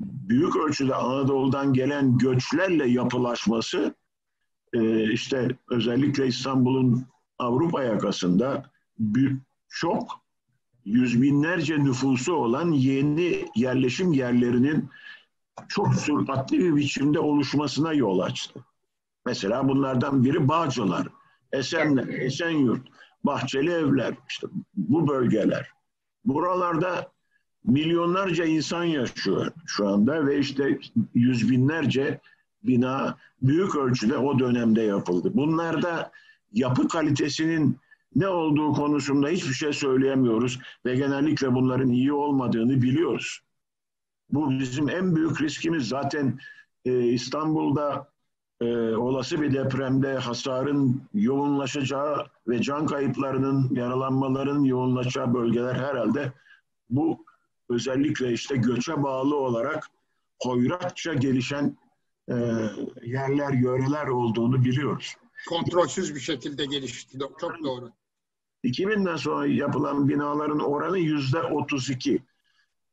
[0.00, 3.94] büyük ölçüde Anadolu'dan gelen göçlerle yapılaşması
[4.72, 7.06] e, işte özellikle İstanbul'un
[7.38, 8.70] Avrupa yakasında
[9.68, 10.20] çok
[10.84, 14.88] yüz binlerce nüfusu olan yeni yerleşim yerlerinin
[15.68, 18.64] çok süratli bir biçimde oluşmasına yol açtı.
[19.26, 21.08] Mesela bunlardan biri Bağcılar,
[21.52, 22.88] Esenler, Esenyurt,
[23.24, 25.70] Bahçeli Evler, işte bu bölgeler.
[26.24, 27.12] Buralarda
[27.64, 30.78] milyonlarca insan yaşıyor şu anda ve işte
[31.14, 32.20] yüz binlerce
[32.62, 35.30] bina büyük ölçüde o dönemde yapıldı.
[35.34, 36.10] Bunlarda
[36.52, 37.78] yapı kalitesinin
[38.16, 43.40] ne olduğu konusunda hiçbir şey söyleyemiyoruz ve genellikle bunların iyi olmadığını biliyoruz.
[44.32, 46.38] Bu bizim en büyük riskimiz zaten
[46.84, 48.08] e, İstanbul'da
[48.60, 56.32] e, olası bir depremde hasarın yoğunlaşacağı ve can kayıplarının, yaralanmaların yoğunlaşacağı bölgeler herhalde
[56.90, 57.24] bu
[57.70, 59.86] özellikle işte göçe bağlı olarak
[60.42, 61.76] hoyratça gelişen
[62.30, 62.34] e,
[63.02, 65.16] yerler, yöreler olduğunu biliyoruz.
[65.48, 67.18] Kontrolsüz bir şekilde gelişti.
[67.40, 67.90] Çok doğru.
[68.64, 72.22] 2000'den sonra yapılan binaların oranı yüzde 32.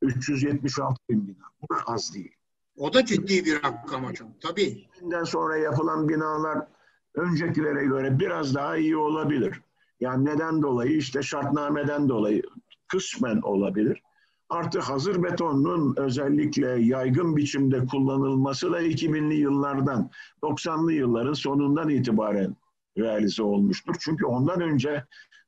[0.01, 1.45] 376 bin bina.
[1.61, 2.31] Bu da az değil.
[2.77, 4.33] O da ciddi bir rakam hocam.
[4.41, 4.87] Tabii.
[5.01, 6.67] 2000'den sonra yapılan binalar
[7.15, 9.61] öncekilere göre biraz daha iyi olabilir.
[9.99, 10.97] Yani neden dolayı?
[10.97, 12.43] İşte şartnameden dolayı
[12.87, 14.01] kısmen olabilir.
[14.49, 20.09] Artı hazır betonun özellikle yaygın biçimde kullanılması da 2000'li yıllardan,
[20.43, 22.55] 90'lı yılların sonundan itibaren
[22.97, 23.95] realize olmuştur.
[23.99, 25.05] Çünkü ondan önce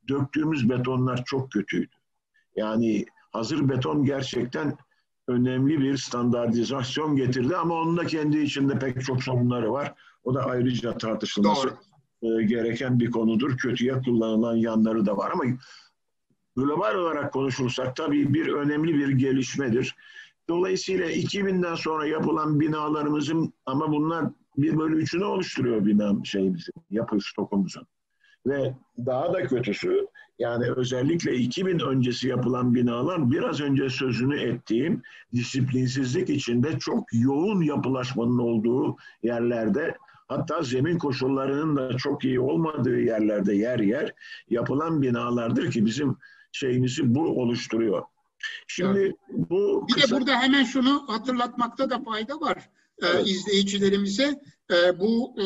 [0.07, 1.95] döktüğümüz betonlar çok kötüydü.
[2.55, 4.77] Yani hazır beton gerçekten
[5.27, 9.93] önemli bir standartizasyon getirdi ama onun da kendi içinde pek çok sorunları var.
[10.23, 11.69] O da ayrıca tartışılması
[12.21, 12.41] Doğru.
[12.41, 13.57] e, gereken bir konudur.
[13.57, 15.43] Kötüye kullanılan yanları da var ama
[16.59, 19.95] global olarak konuşursak tabii bir önemli bir gelişmedir.
[20.49, 24.25] Dolayısıyla 2000'den sonra yapılan binalarımızın ama bunlar
[24.57, 27.87] bir bölü üçünü oluşturuyor bina şeyimizin, yapı stokumuzun.
[28.47, 28.73] Ve
[29.05, 30.07] daha da kötüsü
[30.39, 35.01] yani özellikle 2000 öncesi yapılan binalar biraz önce sözünü ettiğim
[35.33, 43.55] disiplinsizlik içinde çok yoğun yapılaşmanın olduğu yerlerde hatta zemin koşullarının da çok iyi olmadığı yerlerde
[43.55, 44.13] yer yer
[44.49, 46.17] yapılan binalardır ki bizim
[46.51, 48.03] şeyimizi bu oluşturuyor.
[48.67, 49.15] Şimdi Evet.
[49.29, 52.69] bu Bir kısa- de burada hemen şunu hatırlatmakta da fayda var
[53.01, 53.27] e, Evet.
[53.27, 54.41] izleyicilerimize.
[54.71, 55.43] E, bu e,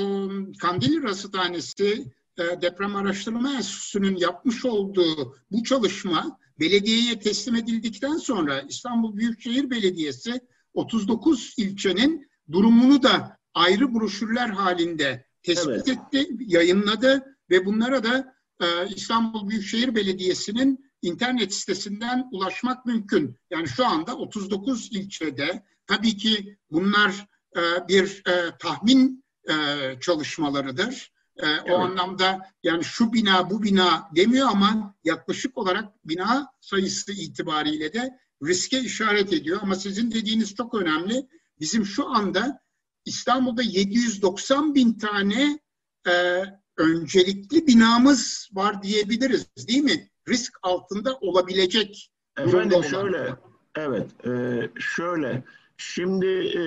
[0.58, 2.06] Kandilli Rasathanesi
[2.38, 10.42] e, Deprem Araştırma Enstitüsü'nün yapmış olduğu bu çalışma belediyeye teslim edildikten sonra İstanbul Büyükşehir Belediyesi
[10.74, 19.50] 39 ilçenin durumunu da ayrı broşürler halinde tespit etti, yayınladı ve bunlara da e, İstanbul
[19.50, 23.39] Büyükşehir Belediyesi'nin internet sitesinden ulaşmak mümkün.
[23.50, 29.54] Yani şu anda 39 ilçede tabii ki bunlar e, bir e, tahmin e,
[30.02, 31.13] çalışmalarıdır.
[31.38, 31.72] E, evet.
[31.72, 38.20] O anlamda yani şu bina bu bina demiyor ama yaklaşık olarak bina sayısı itibariyle de
[38.44, 39.60] riske işaret ediyor.
[39.62, 41.28] Ama sizin dediğiniz çok önemli.
[41.60, 42.63] Bizim şu anda
[43.06, 45.60] İstanbul'da 790 bin tane
[46.08, 46.44] e,
[46.78, 50.10] öncelikli binamız var diyebiliriz değil mi?
[50.29, 52.12] Risk altında olabilecek.
[52.38, 53.36] Efendim şöyle,
[53.75, 55.43] evet, e, şöyle.
[55.77, 56.63] Şimdi e,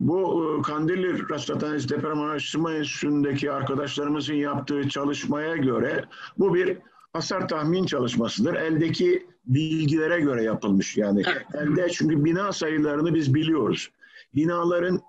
[0.00, 6.04] bu e, Kandilli Rasathanesi Deprem Araştırma Enstitüsü'ndeki arkadaşlarımızın yaptığı çalışmaya göre
[6.38, 6.78] bu bir
[7.12, 8.54] hasar tahmin çalışmasıdır.
[8.54, 11.22] Eldeki bilgilere göre yapılmış yani.
[11.26, 11.46] Evet.
[11.54, 13.90] Elde çünkü bina sayılarını biz biliyoruz.
[14.34, 15.00] Binaların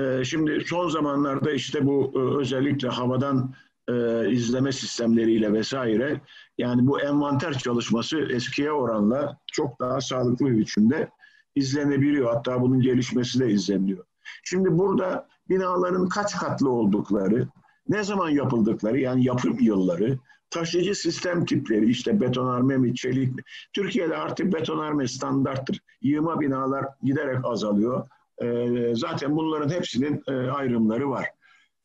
[0.00, 3.54] e, şimdi son zamanlarda işte bu e, özellikle havadan
[3.88, 6.20] e, izleme sistemleriyle vesaire
[6.58, 11.10] yani bu envanter çalışması eskiye oranla çok daha sağlıklı bir biçimde
[11.54, 12.34] izlenebiliyor.
[12.34, 14.04] Hatta bunun gelişmesi de izleniyor.
[14.44, 17.48] Şimdi burada binaların kaç katlı oldukları,
[17.88, 20.18] ne zaman yapıldıkları yani yapım yılları,
[20.50, 23.42] taşıyıcı sistem tipleri işte betonarme mi, çelik mi?
[23.72, 25.80] Türkiye'de artık betonarme standarttır.
[26.02, 28.08] Yığma binalar giderek azalıyor.
[28.42, 31.26] Ee, zaten bunların hepsinin e, ayrımları var.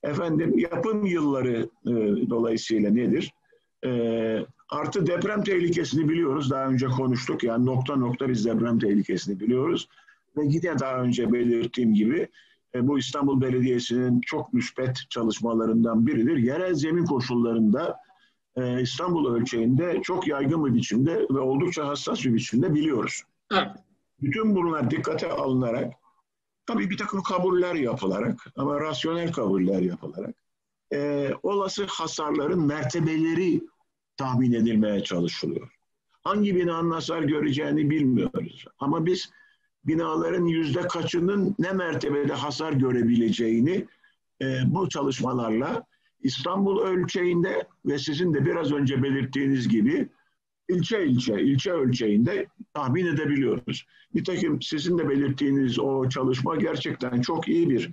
[0.04, 1.92] Efendim yapım yılları e,
[2.30, 3.34] dolayısıyla nedir?
[3.86, 3.90] E,
[4.70, 6.52] artı deprem tehlikesini biliyoruz.
[6.52, 7.44] Daha önce konuştuk.
[7.44, 9.88] Yani nokta nokta biz deprem tehlikesini biliyoruz.
[10.38, 12.28] Ve yine daha önce belirttiğim gibi
[12.76, 16.38] e, bu İstanbul Belediyesi'nin çok müspet çalışmalarından biridir.
[16.38, 17.98] Yerel zemin koşullarında
[18.56, 23.22] e, İstanbul ölçeğinde çok yaygın bir biçimde ve oldukça hassas bir biçimde biliyoruz.
[23.54, 23.68] Evet.
[24.22, 25.94] Bütün bunlar dikkate alınarak
[26.66, 30.36] tabii bir takım kabuller yapılarak ama rasyonel kabuller yapılarak
[30.94, 33.62] e, olası hasarların mertebeleri
[34.18, 35.70] tahmin edilmeye çalışılıyor.
[36.24, 38.66] Hangi binanın hasar göreceğini bilmiyoruz.
[38.80, 39.30] Ama biz
[39.86, 43.86] binaların yüzde kaçının ne mertebede hasar görebileceğini
[44.42, 45.84] e, bu çalışmalarla
[46.24, 50.10] İstanbul ölçeğinde ve sizin de biraz önce belirttiğiniz gibi
[50.70, 53.86] ilçe ilçe, ilçe ölçeğinde tahmin edebiliyoruz.
[54.14, 57.92] Nitekim sizin de belirttiğiniz o çalışma gerçekten çok iyi bir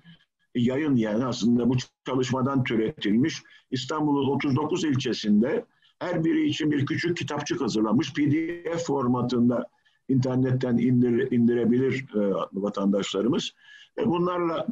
[0.54, 3.42] yayın yani aslında bu çalışmadan türetilmiş.
[3.70, 5.64] İstanbul'un 39 ilçesinde
[5.98, 9.66] her biri için bir küçük kitapçık hazırlanmış PDF formatında
[10.08, 13.52] internetten indir, indirebilir e, vatandaşlarımız.
[13.98, 14.66] E, bunlarla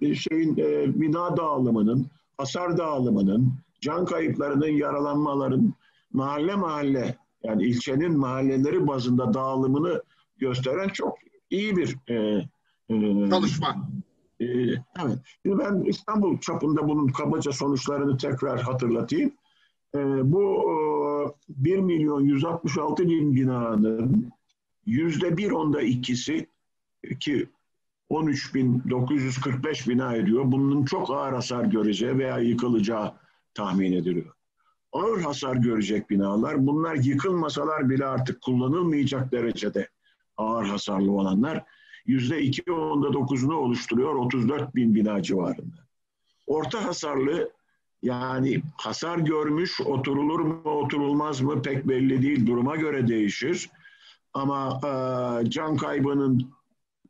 [0.00, 2.06] e, şeyin e, bina dağılımının,
[2.38, 5.74] hasar dağılımının, can kayıplarının, yaralanmaların
[6.12, 10.02] mahalle mahalle yani ilçenin mahalleleri bazında dağılımını
[10.36, 11.18] gösteren çok
[11.50, 12.14] iyi bir e,
[12.90, 13.88] e, çalışma.
[14.40, 14.46] E,
[15.02, 15.18] evet.
[15.42, 19.32] Şimdi ben İstanbul çapında bunun kabaca sonuçlarını tekrar hatırlatayım.
[19.94, 19.98] E,
[20.32, 20.74] bu e,
[21.48, 24.32] 1 milyon 166 bin binanın
[24.86, 26.46] yüzde bir onda ikisi
[27.20, 27.48] ki
[28.10, 30.42] 13.945 bina ediyor.
[30.46, 33.12] Bunun çok ağır hasar göreceği veya yıkılacağı
[33.54, 34.34] tahmin ediliyor.
[34.94, 39.88] Ağır hasar görecek binalar, bunlar yıkılmasalar bile artık kullanılmayacak derecede
[40.36, 41.64] ağır hasarlı olanlar
[42.06, 45.86] yüzde iki onda dokuzunu oluşturuyor 34 bin bina civarında.
[46.46, 47.50] Orta hasarlı
[48.02, 53.70] yani hasar görmüş oturulur mu oturulmaz mı pek belli değil duruma göre değişir.
[54.34, 56.52] Ama e, can kaybının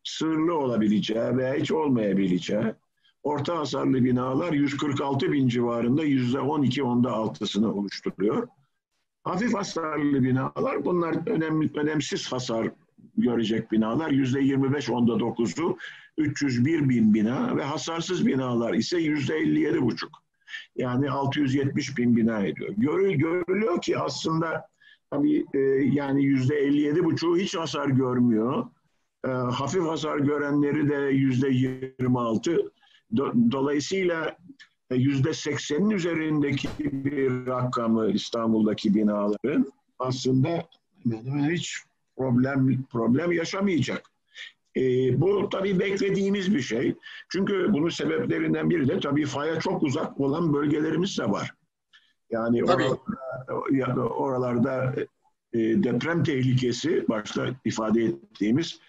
[0.04, 2.64] sınırlı olabileceği veya hiç olmayabileceği
[3.24, 8.48] orta hasarlı binalar 146 bin civarında yüzde 12 onda altısını oluşturuyor.
[9.22, 12.70] Hafif hasarlı binalar bunlar önemli, önemsiz hasar
[13.16, 15.76] görecek binalar yüzde 25 onda 9'u
[16.18, 20.10] 301 bin bina ve hasarsız binalar ise yüzde 57 buçuk.
[20.76, 22.74] Yani 670 bin bina ediyor.
[22.76, 24.68] Görül, görülüyor ki aslında
[25.10, 25.58] tabii e,
[25.92, 28.66] yani yüzde 57 buçuğu hiç hasar görmüyor.
[29.24, 32.72] E, hafif hasar görenleri de yüzde 26.
[33.16, 34.37] Do, dolayısıyla
[34.90, 40.69] e, yüzde 80'in üzerindeki bir rakamı İstanbul'daki binaların aslında
[41.50, 41.77] hiç
[42.17, 44.10] problem problem yaşamayacak.
[44.77, 44.81] E,
[45.21, 46.94] bu tabii beklediğimiz bir şey.
[47.29, 51.54] Çünkü bunun sebeplerinden biri de tabii faya çok uzak olan bölgelerimiz de var.
[52.31, 54.94] Yani oralarda, oralarda
[55.52, 58.81] e, deprem tehlikesi başta ifade ettiğimiz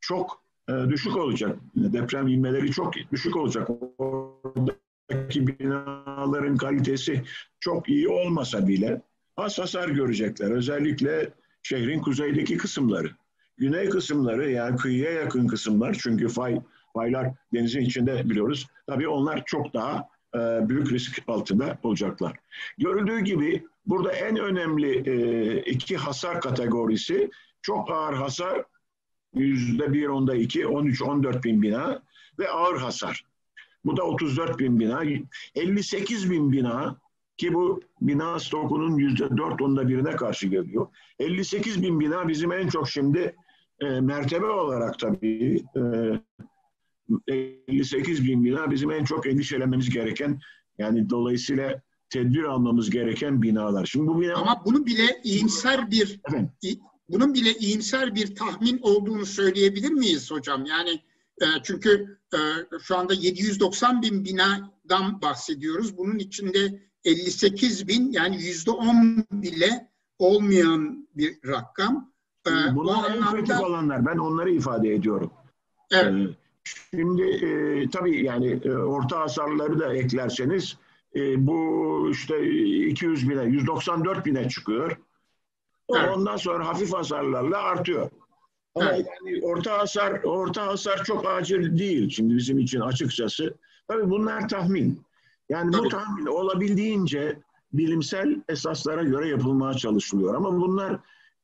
[0.00, 0.47] çok e,
[0.88, 1.56] düşük olacak.
[1.76, 3.68] Deprem inmeleri çok düşük olacak.
[3.98, 7.22] Oradaki binaların kalitesi
[7.60, 9.02] çok iyi olmasa bile
[9.36, 10.50] az hasar görecekler.
[10.50, 11.30] Özellikle
[11.62, 13.10] şehrin kuzeydeki kısımları.
[13.56, 16.60] Güney kısımları yani kıyıya yakın kısımlar çünkü fay
[16.94, 18.66] faylar denizin içinde biliyoruz.
[18.86, 22.36] Tabii onlar çok daha e, büyük risk altında olacaklar.
[22.78, 27.30] Görüldüğü gibi Burada en önemli e, iki hasar kategorisi
[27.62, 28.64] çok ağır hasar
[29.42, 32.02] yüzde bir onda iki, 13-14 bin bina
[32.38, 33.24] ve ağır hasar.
[33.84, 35.02] Bu da 34 bin bina.
[35.54, 36.96] 58 bin bina
[37.36, 40.86] ki bu bina stokunun yüzde dört onda birine karşı geliyor.
[41.18, 43.36] 58 bin bina bizim en çok şimdi
[43.80, 45.62] e, mertebe olarak tabii
[47.28, 50.40] e, 58 bin bina bizim en çok endişelenmemiz gereken
[50.78, 51.80] yani dolayısıyla
[52.10, 53.86] tedbir almamız gereken binalar.
[53.86, 56.50] Şimdi bu bina Ama bunu bile iyimser bir Efendim?
[57.08, 60.64] Bunun bile iyimser bir tahmin olduğunu söyleyebilir miyiz hocam?
[60.66, 60.90] Yani
[61.40, 62.38] e, çünkü e,
[62.82, 65.98] şu anda 790 bin binadan bahsediyoruz.
[65.98, 72.12] Bunun içinde 58 bin yani yüzde 10 bile olmayan bir rakam.
[72.46, 74.06] E, bu Bunlar en kritik anlamda olanlar.
[74.06, 75.30] Ben onları ifade ediyorum.
[75.90, 76.48] evet, Ee,
[76.90, 80.76] Şimdi e, tabii yani e, orta hasarları da eklerseniz
[81.16, 82.50] e, bu işte
[82.86, 84.96] 200 bine, 194 bine çıkıyor.
[85.96, 86.10] Evet.
[86.16, 88.10] Ondan sonra hafif hasarlarla artıyor.
[88.74, 89.06] Ama Evet.
[89.24, 93.54] yani orta hasar orta hasar çok acil değil şimdi bizim için açıkçası.
[93.88, 95.02] Tabii bunlar tahmin.
[95.48, 95.88] Yani bu Tabii.
[95.88, 97.38] tahmin olabildiğince
[97.72, 100.34] bilimsel esaslara göre yapılmaya çalışılıyor.
[100.34, 100.92] Ama bunlar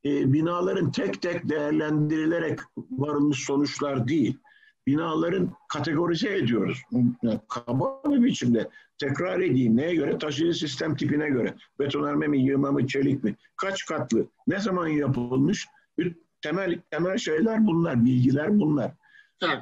[0.04, 2.58] e, binaların tek tek değerlendirilerek
[2.90, 4.38] varılmış sonuçlar değil.
[4.86, 6.82] Binaların kategorize ediyoruz.
[7.22, 9.76] Yani kaba bir biçimde tekrar edeyim.
[9.76, 10.18] Neye göre?
[10.18, 11.54] Taşıyıcı sistem tipine göre.
[11.78, 13.34] Betonarme mi, yığma mı, çelik mi?
[13.56, 14.26] Kaç katlı?
[14.46, 15.66] Ne zaman yapılmış?
[16.42, 18.92] Temel temel şeyler bunlar, bilgiler bunlar.
[19.42, 19.58] evet,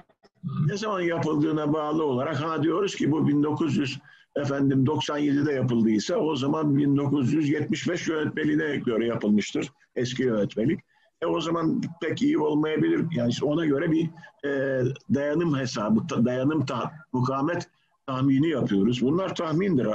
[0.66, 3.98] Ne zaman yapıldığına bağlı olarak ha diyoruz ki bu 1900
[4.36, 10.80] efendim 97'de yapıldıysa o zaman 1975 yönetmeliğine göre yapılmıştır eski yönetmelik.
[11.22, 13.06] E o zaman pek iyi olmayabilir.
[13.12, 14.10] Yani işte ona göre bir
[14.44, 14.82] e,
[15.14, 17.68] dayanım hesabı, dayanım ta, mukamet
[18.06, 19.02] tahmini yapıyoruz.
[19.02, 19.86] Bunlar tahmindir.
[19.86, 19.90] e,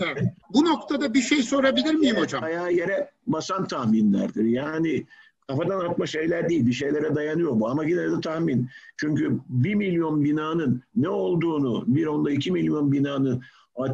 [0.00, 0.22] evet.
[0.54, 2.44] Bu noktada bir şey sorabilir miyim hocam?
[2.44, 4.44] Ayağı yere basan tahminlerdir.
[4.44, 5.06] Yani
[5.48, 6.66] kafadan atma şeyler değil.
[6.66, 8.70] Bir şeylere dayanıyor bu ama yine de tahmin.
[8.96, 13.42] Çünkü bir milyon binanın ne olduğunu, bir onda iki milyon binanın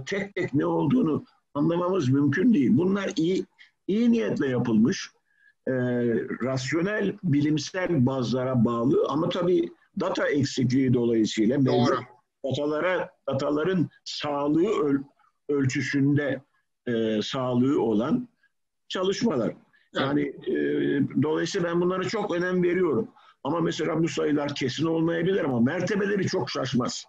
[0.06, 1.24] tek tek ne olduğunu
[1.54, 2.70] anlamamız mümkün değil.
[2.72, 3.46] Bunlar iyi
[3.86, 5.10] iyi niyetle yapılmış,
[5.66, 5.72] e,
[6.42, 9.68] rasyonel, bilimsel bazlara bağlı ama tabii
[10.00, 11.98] data eksikliği dolayısıyla mevcut Doğru.
[12.44, 15.04] Datalara, dataların sağlığı öl-
[15.48, 16.42] ölçüsünde
[16.86, 18.28] e, sağlığı olan
[18.88, 19.54] çalışmalar.
[19.94, 20.52] Yani e,
[21.22, 23.08] dolayısıyla ben bunlara çok önem veriyorum.
[23.44, 27.04] Ama mesela bu sayılar kesin olmayabilir ama mertebeleri çok şaşmaz.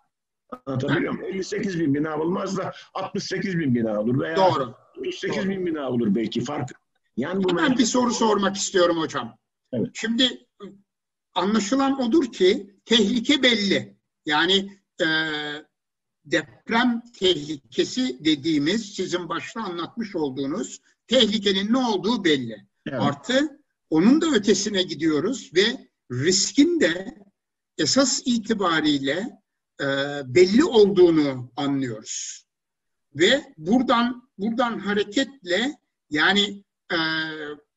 [0.65, 1.34] Anlatabiliyor muyum?
[1.34, 4.73] 58 bin bina olmaz da 68 bin bina olur veya Doğru.
[4.97, 6.69] 38 bin bina olur belki fark.
[7.17, 9.38] Yani bu Ben mertebe- bir soru sormak istiyorum hocam.
[9.73, 9.89] Evet.
[9.93, 10.47] Şimdi
[11.36, 13.97] anlaşılan odur ki tehlike belli.
[14.25, 15.08] Yani e,
[16.26, 22.68] deprem tehlikesi dediğimiz sizin başta anlatmış olduğunuz tehlikenin ne olduğu belli.
[22.88, 23.02] Evet.
[23.02, 27.18] Artı onun da ötesine gidiyoruz ve riskin de
[27.78, 29.30] esas itibariyle
[29.82, 29.86] e,
[30.26, 32.46] belli olduğunu anlıyoruz.
[33.16, 35.78] Ve buradan buradan hareketle
[36.10, 36.98] yani e,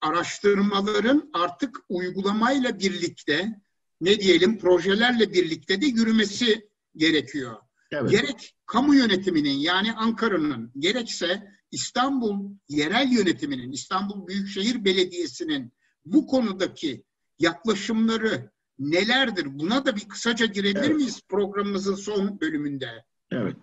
[0.01, 3.61] araştırmaların artık uygulamayla birlikte
[4.01, 6.66] ne diyelim projelerle birlikte de yürümesi
[6.97, 7.57] gerekiyor.
[7.92, 8.11] evet.
[8.11, 15.72] Gerek kamu yönetiminin yani Ankara'nın gerekse İstanbul yerel yönetiminin, İstanbul Büyükşehir Belediyesi'nin
[16.05, 17.05] bu konudaki
[17.38, 19.59] yaklaşımları nelerdir?
[19.59, 20.97] Buna da bir kısaca girebilir Evet.
[20.97, 23.05] miyiz programımızın son bölümünde?
[23.30, 23.57] Evet.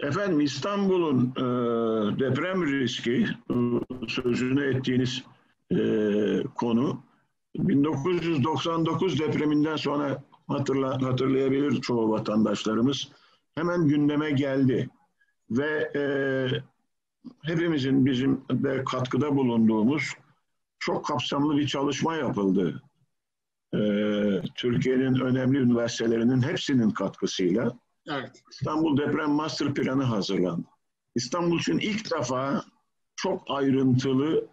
[0.00, 1.40] Efendim İstanbul'un e,
[2.20, 3.54] deprem riski e,
[4.08, 5.22] sözünü ettiğiniz
[5.72, 5.78] e,
[6.54, 7.02] konu
[7.56, 13.08] 1999 depreminden sonra hatırla, hatırlayabilir çoğu vatandaşlarımız
[13.54, 14.90] hemen gündeme geldi
[15.50, 16.02] ve e,
[17.42, 20.12] hepimizin bizim de katkıda bulunduğumuz
[20.78, 22.82] çok kapsamlı bir çalışma yapıldı.
[23.74, 23.80] E,
[24.54, 27.78] Türkiye'nin önemli üniversitelerinin hepsinin katkısıyla
[28.10, 28.42] Evet.
[28.50, 30.66] İstanbul Deprem Master Planı hazırlandı.
[31.14, 32.64] İstanbul için ilk defa
[33.16, 34.48] çok ayrıntılı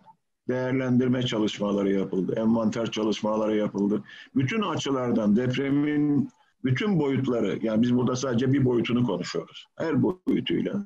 [0.47, 2.33] değerlendirme çalışmaları yapıldı.
[2.37, 4.03] Envanter çalışmaları yapıldı.
[4.35, 6.29] Bütün açılardan depremin
[6.65, 9.67] bütün boyutları, yani biz burada sadece bir boyutunu konuşuyoruz.
[9.77, 10.85] Her boyutuyla,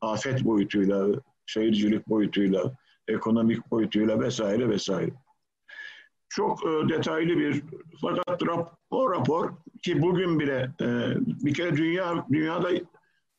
[0.00, 1.06] afet boyutuyla,
[1.46, 2.72] şehircilik boyutuyla,
[3.08, 5.10] ekonomik boyutuyla vesaire vesaire.
[6.28, 7.62] Çok e, detaylı bir
[8.00, 8.42] fakat
[8.90, 9.50] o rapor
[9.82, 10.86] ki bugün bile e,
[11.16, 12.68] bir kere dünya dünyada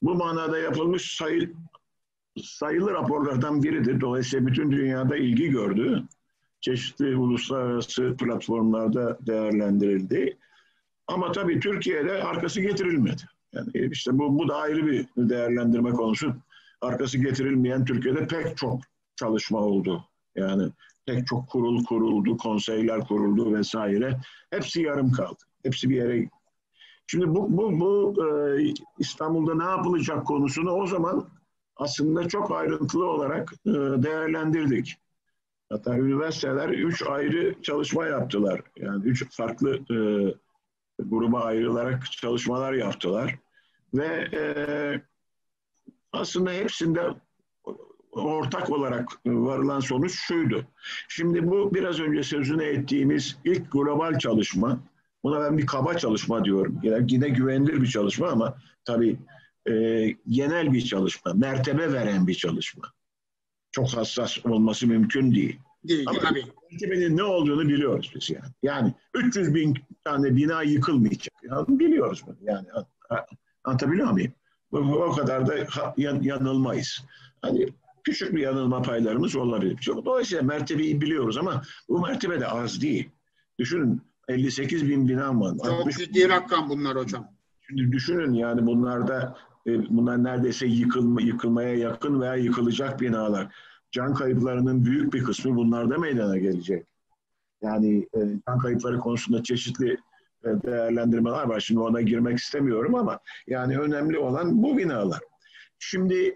[0.02, 1.54] bu manada yapılmış sayı,
[2.44, 4.02] sayılı raporlardan biridir.
[4.02, 6.04] Dolayısıyla bütün dünyada ilgi gördü.
[6.62, 10.38] Çeşitli uluslararası platformlarda değerlendirildi.
[11.08, 13.22] Ama tabii Türkiye'de arkası getirilmedi.
[13.54, 16.34] Yani işte bu, bu da ayrı bir değerlendirme konusu.
[16.82, 18.82] Arkası getirilmeyen Türkiye'de pek çok
[19.16, 20.04] çalışma oldu.
[20.36, 20.70] Yani
[21.06, 24.20] pek çok kurul kuruldu, konseyler kuruldu vesaire.
[24.50, 25.44] Hepsi yarım kaldı.
[25.64, 26.30] Hepsi bir yere
[27.08, 28.28] Şimdi bu, bu, bu e,
[29.00, 31.28] İstanbul'da ne yapılacak konusunu o zaman
[31.82, 33.72] aslında çok ayrıntılı olarak e,
[34.04, 34.98] değerlendirdik.
[35.70, 38.62] Hatta üniversiteler üç ayrı çalışma yaptılar.
[38.78, 39.98] Yani üç farklı e,
[41.00, 43.36] gruba ayrılarak çalışmalar yaptılar.
[43.94, 44.44] Ve e,
[46.12, 47.02] aslında hepsinde
[48.12, 50.66] ortak olarak varılan sonuç şuydu.
[51.08, 54.80] Şimdi bu biraz önce sözünü ettiğimiz ilk global çalışma,
[55.24, 56.80] buna ben bir kaba çalışma diyorum.
[56.84, 59.20] Yine, yine güvenilir bir çalışma ama tabii
[59.70, 62.84] e, genel bir çalışma, mertebe veren bir çalışma.
[63.72, 65.60] Çok hassas olması mümkün değil.
[65.84, 66.46] Değil, Ama tabii.
[66.72, 68.52] mertebenin ne olduğunu biliyoruz biz yani.
[68.64, 71.36] Yani 300 bin tane bina yıkılmayacak.
[71.44, 72.38] Yani biliyoruz bunu.
[72.42, 72.68] Yani
[73.64, 74.34] anlatabiliyor muyum?
[74.72, 75.54] O kadar da
[75.98, 77.06] yanılmayız.
[77.42, 77.68] Hani
[78.04, 79.88] küçük bir yanılma paylarımız olabilir.
[79.88, 83.10] Dolayısıyla mertebeyi biliyoruz ama bu mertebe de az değil.
[83.60, 85.56] Düşünün 58 bin bina var.
[85.66, 87.28] Çok ciddi rakam bunlar hocam.
[87.68, 93.56] Şimdi düşünün yani bunlarda bunlar neredeyse yıkılma, yıkılmaya yakın veya yıkılacak binalar.
[93.92, 96.86] Can kayıplarının büyük bir kısmı bunlarda meydana gelecek.
[97.62, 99.98] Yani e, can kayıpları konusunda çeşitli
[100.44, 101.60] e, değerlendirmeler var.
[101.60, 105.20] Şimdi ona girmek istemiyorum ama yani önemli olan bu binalar.
[105.80, 106.36] Şimdi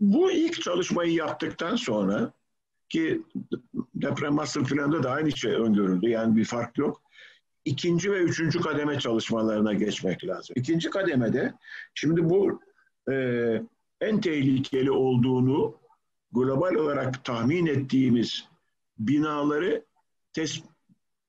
[0.00, 2.32] bu ilk çalışmayı yaptıktan sonra
[2.88, 3.22] ki
[3.94, 6.08] deprem master planında da aynı şey öngörüldü.
[6.08, 7.02] Yani bir fark yok.
[7.66, 10.54] İkinci ve üçüncü kademe çalışmalarına geçmek lazım.
[10.56, 11.54] İkinci kademede
[11.94, 12.60] şimdi bu
[13.10, 13.14] e,
[14.00, 15.76] en tehlikeli olduğunu
[16.32, 18.48] global olarak tahmin ettiğimiz
[18.98, 19.84] binaları
[20.32, 20.62] tes,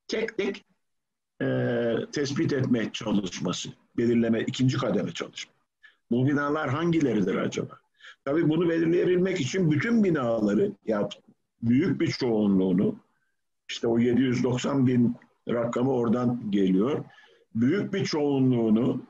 [0.08, 0.66] tek tek
[1.42, 5.54] e, tespit etme çalışması, belirleme, ikinci kademe çalışma.
[6.12, 7.80] Bu binalar hangileridir acaba?
[8.26, 11.10] Tabii bunu belirleyebilmek için bütün binaları ya
[11.62, 12.96] büyük bir çoğunluğunu
[13.70, 15.16] işte o 790 bin
[15.48, 17.06] rakamı oradan geliyor.
[17.56, 19.02] Büyük bir çoğunluğunu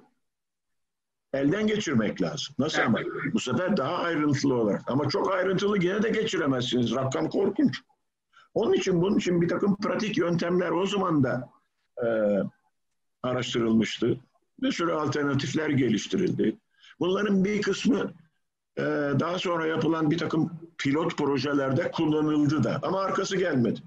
[1.33, 2.55] elden geçirmek lazım.
[2.59, 2.99] Nasıl ama?
[3.33, 4.91] Bu sefer daha ayrıntılı olarak.
[4.91, 6.95] Ama çok ayrıntılı yine de geçiremezsiniz.
[6.95, 7.81] Rakam korkunç.
[8.53, 11.49] Onun için bunun için bir takım pratik yöntemler o zaman da
[12.05, 12.07] e,
[13.23, 14.19] araştırılmıştı.
[14.61, 16.57] Bir sürü alternatifler geliştirildi.
[16.99, 18.13] Bunların bir kısmı
[18.77, 18.83] e,
[19.19, 23.79] daha sonra yapılan bir takım pilot projelerde kullanıldı da ama arkası gelmedi.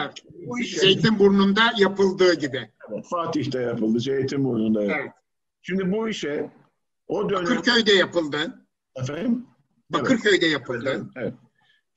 [0.00, 0.24] Evet.
[0.46, 0.56] Bu.
[0.64, 2.70] Zeytinburnu'nda yapıldığı gibi.
[2.90, 5.00] Evet, Fatih'te yapıldı, Zeytinburnu'nda yapıldı.
[5.02, 5.12] Evet.
[5.62, 6.50] Şimdi bu işe
[7.08, 7.44] o dönem...
[7.44, 8.64] Bakırköy'de yapıldı.
[8.96, 9.46] Efendim?
[9.90, 10.84] Bakırköy'de yapıldı.
[10.86, 11.34] Evet, evet.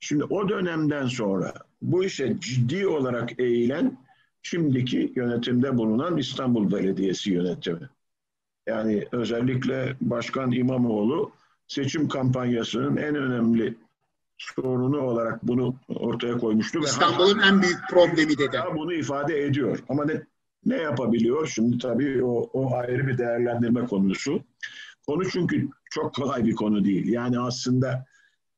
[0.00, 3.98] Şimdi o dönemden sonra bu işe ciddi olarak eğilen
[4.42, 7.88] şimdiki yönetimde bulunan İstanbul Belediyesi yönetimi.
[8.66, 11.32] Yani özellikle Başkan İmamoğlu
[11.66, 13.74] seçim kampanyasının en önemli
[14.40, 16.78] sorunu olarak bunu ortaya koymuştu.
[16.78, 18.58] İstanbul'un en büyük problemi dedi.
[18.74, 19.78] Bunu ifade ediyor.
[19.88, 20.22] Ama ne,
[20.64, 21.46] ne yapabiliyor?
[21.46, 24.42] Şimdi tabii o, o ayrı bir değerlendirme konusu.
[25.06, 27.08] Konu çünkü çok kolay bir konu değil.
[27.08, 28.06] Yani aslında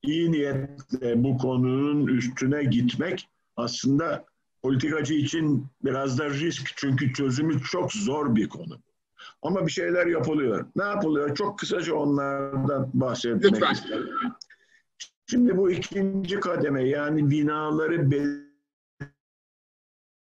[0.02, 4.24] iyi niyetle bu konunun üstüne gitmek aslında
[4.62, 6.72] politikacı için biraz da risk.
[6.76, 8.78] Çünkü çözümü çok zor bir konu.
[9.42, 10.66] Ama bir şeyler yapılıyor.
[10.76, 11.34] Ne yapılıyor?
[11.34, 13.72] Çok kısaca onlardan bahsetmek Lütfen.
[13.72, 14.08] isterim.
[15.32, 18.10] Şimdi bu ikinci kademe yani binaları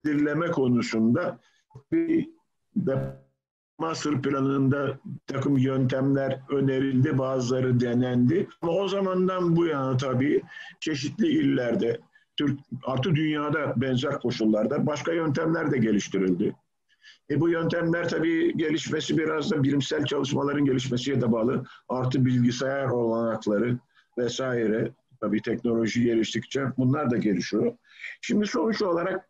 [0.05, 1.39] belirleme konusunda
[1.91, 2.29] bir
[3.77, 8.47] master planında takım yöntemler önerildi, bazıları denendi.
[8.61, 10.41] Ama o zamandan bu yana tabii
[10.79, 11.99] çeşitli illerde,
[12.37, 16.55] Türk, artı dünyada benzer koşullarda başka yöntemler de geliştirildi.
[17.29, 21.65] E bu yöntemler tabii gelişmesi biraz da bilimsel çalışmaların gelişmesiye de bağlı.
[21.89, 23.77] Artı bilgisayar olanakları
[24.19, 24.91] vesaire.
[25.21, 27.73] Tabii teknoloji geliştikçe bunlar da gelişiyor.
[28.21, 29.29] Şimdi sonuç olarak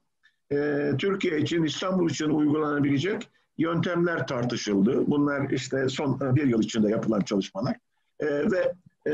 [0.51, 5.07] e, Türkiye için, İstanbul için uygulanabilecek yöntemler tartışıldı.
[5.07, 7.75] Bunlar işte son bir yıl içinde yapılan çalışmalar.
[8.19, 8.73] E, ve
[9.07, 9.13] e,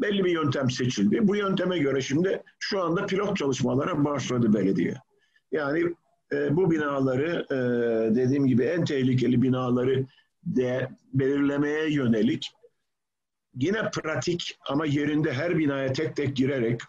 [0.00, 1.28] belli bir yöntem seçildi.
[1.28, 4.94] Bu yönteme göre şimdi şu anda pilot çalışmalara başladı belediye.
[5.52, 5.84] Yani
[6.32, 7.56] e, bu binaları e,
[8.14, 10.06] dediğim gibi en tehlikeli binaları
[10.46, 12.52] de belirlemeye yönelik
[13.56, 16.80] yine pratik ama yerinde her binaya tek tek girerek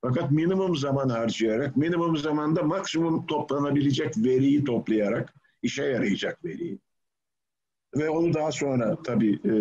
[0.00, 6.78] fakat minimum zaman harcayarak, minimum zamanda maksimum toplanabilecek veriyi toplayarak, işe yarayacak veriyi.
[7.96, 9.52] Ve onu daha sonra tabii e,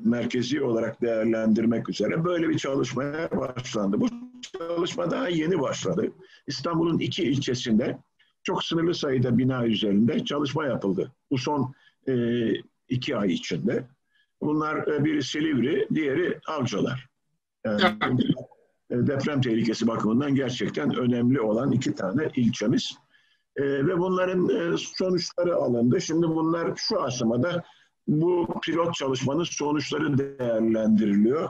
[0.00, 4.00] merkezi olarak değerlendirmek üzere böyle bir çalışmaya başlandı.
[4.00, 4.08] Bu
[4.58, 6.12] çalışma daha yeni başladı.
[6.46, 7.98] İstanbul'un iki ilçesinde
[8.42, 11.12] çok sınırlı sayıda bina üzerinde çalışma yapıldı.
[11.30, 11.74] Bu son
[12.08, 12.14] e,
[12.88, 13.84] iki ay içinde.
[14.40, 17.08] Bunlar e, biri Silivri, diğeri Avcılar.
[17.64, 18.18] Yani
[18.90, 22.92] deprem tehlikesi bakımından gerçekten önemli olan iki tane ilçemiz.
[23.58, 26.00] Ve bunların sonuçları alındı.
[26.00, 27.64] Şimdi bunlar şu aşamada
[28.08, 31.48] bu pilot çalışmanın sonuçları değerlendiriliyor.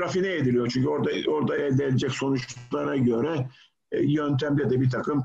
[0.00, 3.48] Rafine ediliyor çünkü orada orada elde edilecek sonuçlara göre
[3.92, 5.24] yöntemde de bir takım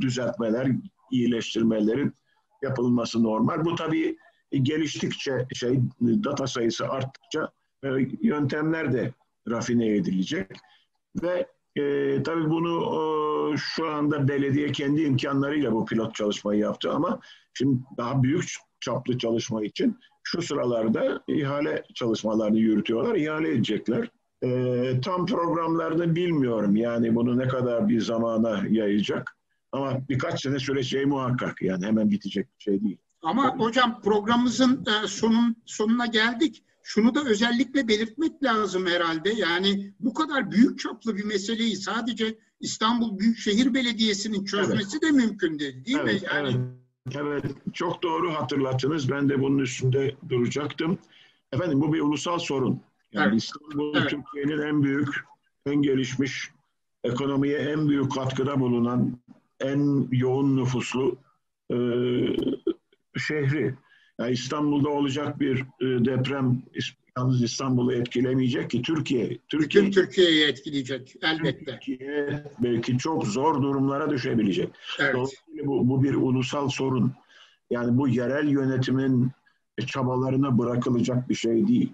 [0.00, 0.68] düzeltmeler,
[1.10, 2.14] iyileştirmelerin
[2.62, 3.64] yapılması normal.
[3.64, 4.16] Bu tabii
[4.50, 7.50] geliştikçe şey data sayısı arttıkça
[7.84, 7.88] e,
[8.20, 9.12] yöntemler de
[9.48, 10.50] rafine edilecek
[11.22, 11.46] ve
[11.76, 12.80] e, tabii bunu
[13.54, 17.20] e, şu anda belediye kendi imkanlarıyla bu pilot çalışmayı yaptı ama
[17.54, 18.44] şimdi daha büyük
[18.80, 24.10] çaplı çalışma için şu sıralarda ihale çalışmalarını yürütüyorlar, ihale edecekler.
[24.42, 29.36] E, tam programlarını bilmiyorum yani bunu ne kadar bir zamana yayacak
[29.72, 32.98] ama birkaç sene süreceği muhakkak yani hemen bitecek bir şey değil.
[33.22, 36.62] Ama hocam programımızın e, sonun sonuna geldik.
[36.82, 39.30] Şunu da özellikle belirtmek lazım herhalde.
[39.30, 45.02] Yani bu kadar büyük çaplı bir meseleyi sadece İstanbul Büyükşehir Belediyesi'nin çözmesi evet.
[45.02, 46.28] de mümkün değil, değil evet, mi?
[46.34, 46.56] Yani
[47.06, 47.16] evet.
[47.16, 49.10] evet, çok doğru hatırlattınız.
[49.10, 50.98] Ben de bunun üstünde duracaktım.
[51.52, 52.80] Efendim bu bir ulusal sorun.
[53.12, 53.42] Yani evet.
[53.42, 54.10] İstanbul evet.
[54.10, 55.08] Türkiye'nin en büyük,
[55.66, 56.50] en gelişmiş,
[57.04, 59.18] ekonomiye en büyük katkıda bulunan,
[59.60, 61.16] en yoğun nüfuslu
[61.70, 61.74] e,
[63.20, 63.74] şehri.
[64.18, 66.62] Yani İstanbul'da olacak bir e, deprem
[67.18, 69.38] yalnız İstanbul'u etkilemeyecek ki Türkiye.
[69.48, 71.64] Türkiye Bütün Türkiye'yi etkileyecek elbette.
[71.64, 74.68] Türkiye belki çok zor durumlara düşebilecek.
[75.00, 75.14] Evet.
[75.14, 77.12] Dolayısıyla bu, bu bir ulusal sorun.
[77.70, 79.30] Yani bu yerel yönetimin
[79.86, 81.92] çabalarına bırakılacak bir şey değil.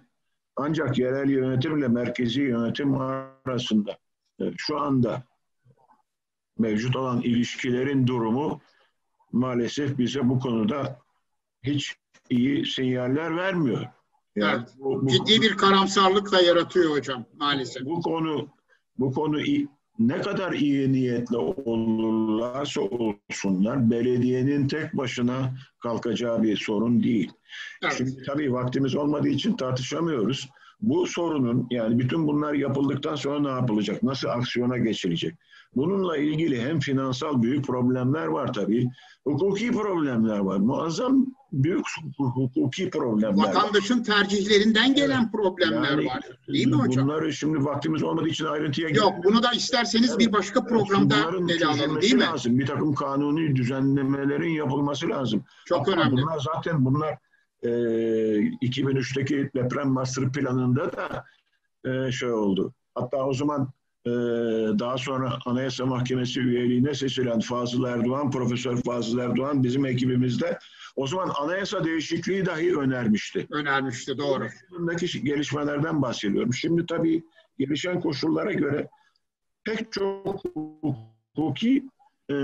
[0.57, 3.99] Ancak yerel yönetimle merkezi yönetim arasında
[4.41, 5.23] e, şu anda
[6.59, 8.61] mevcut olan ilişkilerin durumu
[9.33, 10.99] maalesef bize bu konuda
[11.67, 11.95] hiç
[12.31, 13.87] iyi sinyaller vermiyor.
[14.37, 14.75] Yani evet.
[14.79, 17.85] bu, bu, Ciddi bir karamsarlık da yaratıyor hocam maalesef.
[17.85, 18.49] Bu konu
[18.99, 19.41] bu konu
[19.99, 27.33] ne kadar iyi niyetli olurlarsa olsunlar belediyenin tek başına kalkacağı bir sorun değil.
[27.83, 27.95] Evet.
[27.99, 30.49] Şimdi tabii vaktimiz olmadığı için tartışamıyoruz.
[30.81, 34.03] Bu sorunun yani bütün bunlar yapıldıktan sonra ne yapılacak?
[34.03, 35.35] Nasıl aksiyona geçilecek?
[35.77, 38.89] Bununla ilgili hem finansal büyük problemler var tabii,
[39.25, 40.57] hukuki problemler var.
[40.57, 41.27] Muazzam
[41.65, 41.87] büyük
[42.17, 45.33] hukuki problemler Vatandaşın tercihlerinden gelen evet.
[45.33, 46.21] problemler yani, var.
[46.49, 47.09] Değil mi hocam?
[47.09, 50.21] Bunları şimdi vaktimiz olmadığı için ayrıntıya Yok bunu da isterseniz evet.
[50.21, 51.17] bir başka programda
[51.49, 52.21] ele alalım değil mi?
[52.21, 52.59] Lazım.
[52.59, 55.45] Bir takım kanuni düzenlemelerin yapılması lazım.
[55.65, 56.23] Çok Hatta önemli.
[56.23, 57.19] Bunlar zaten bunlar
[57.63, 61.25] e, 2003'teki deprem master planında da
[61.91, 62.75] e, şey oldu.
[62.95, 63.73] Hatta o zaman
[64.07, 64.11] e,
[64.79, 70.59] daha sonra Anayasa Mahkemesi üyeliğine seçilen Fazıl Erdoğan, Profesör Fazıl Erdoğan bizim ekibimizde
[70.97, 73.47] o zaman anayasa değişikliği dahi önermişti.
[73.51, 74.49] Önermişti, doğru.
[74.71, 76.55] Bundaki gelişmelerden bahsediyorum.
[76.55, 77.25] Şimdi tabii
[77.59, 78.89] gelişen koşullara göre
[79.65, 80.43] pek çok
[81.35, 81.85] hukuki
[82.31, 82.37] e,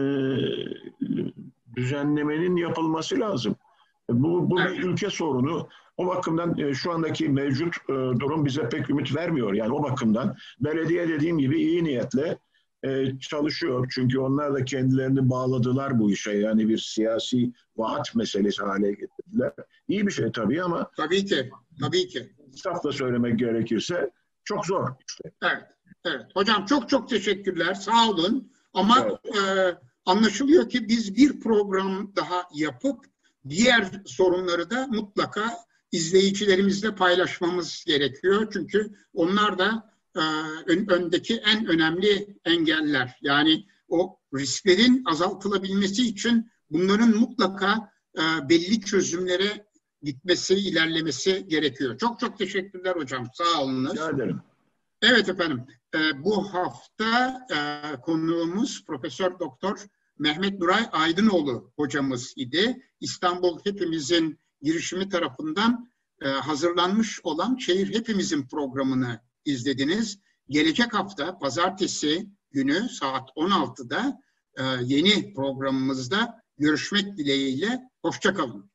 [1.77, 3.57] düzenlemenin yapılması lazım.
[4.11, 5.69] Bu, bu bir ülke sorunu.
[5.97, 9.53] O bakımdan e, şu andaki mevcut e, durum bize pek ümit vermiyor.
[9.53, 12.39] Yani o bakımdan belediye dediğim gibi iyi niyetle
[12.83, 13.89] e, çalışıyor.
[13.95, 16.33] Çünkü onlar da kendilerini bağladılar bu işe.
[16.33, 19.53] Yani bir siyasi vaat meselesi hale getirdiler.
[19.89, 20.91] İyi bir şey tabii ama...
[20.97, 22.33] Tabii ki, tabii ki.
[22.55, 24.11] Safla söylemek gerekirse
[24.45, 25.31] çok zor işte.
[25.43, 25.63] Evet,
[26.05, 26.27] evet.
[26.35, 27.75] Hocam çok çok teşekkürler.
[27.75, 28.53] Sağ olun.
[28.75, 29.37] Ama evet.
[29.37, 33.05] e, anlaşılıyor ki biz bir program daha yapıp
[33.49, 35.55] diğer sorunları da mutlaka
[35.93, 38.49] izleyicilerimizle paylaşmamız gerekiyor.
[38.53, 39.92] Çünkü onlar da
[40.89, 43.19] öndeki en önemli engeller.
[43.23, 49.67] Yani o risklerin azaltılabilmesi için bunların mutlaka e, belli çözümlere
[50.03, 51.99] gitmesi, ilerlemesi gerekiyor.
[51.99, 53.29] Çok çok teşekkürler hocam.
[53.35, 53.93] Sağ olunuz.
[53.93, 54.41] Rica ederim.
[55.03, 55.67] Evet efendim.
[55.95, 59.87] E, bu hafta e, konuğumuz Profesör Doktor
[60.19, 62.83] Mehmet Nuray Aydınoğlu hocamız idi.
[63.01, 70.19] İstanbul Hepimizin girişimi tarafından e, hazırlanmış olan Şehir Hepimizin programını izlediniz.
[70.49, 74.19] Gelecek hafta pazartesi günü saat 16'da
[74.59, 77.81] e, yeni programımızda görüşmek dileğiyle.
[78.03, 78.72] Hoşçakalın.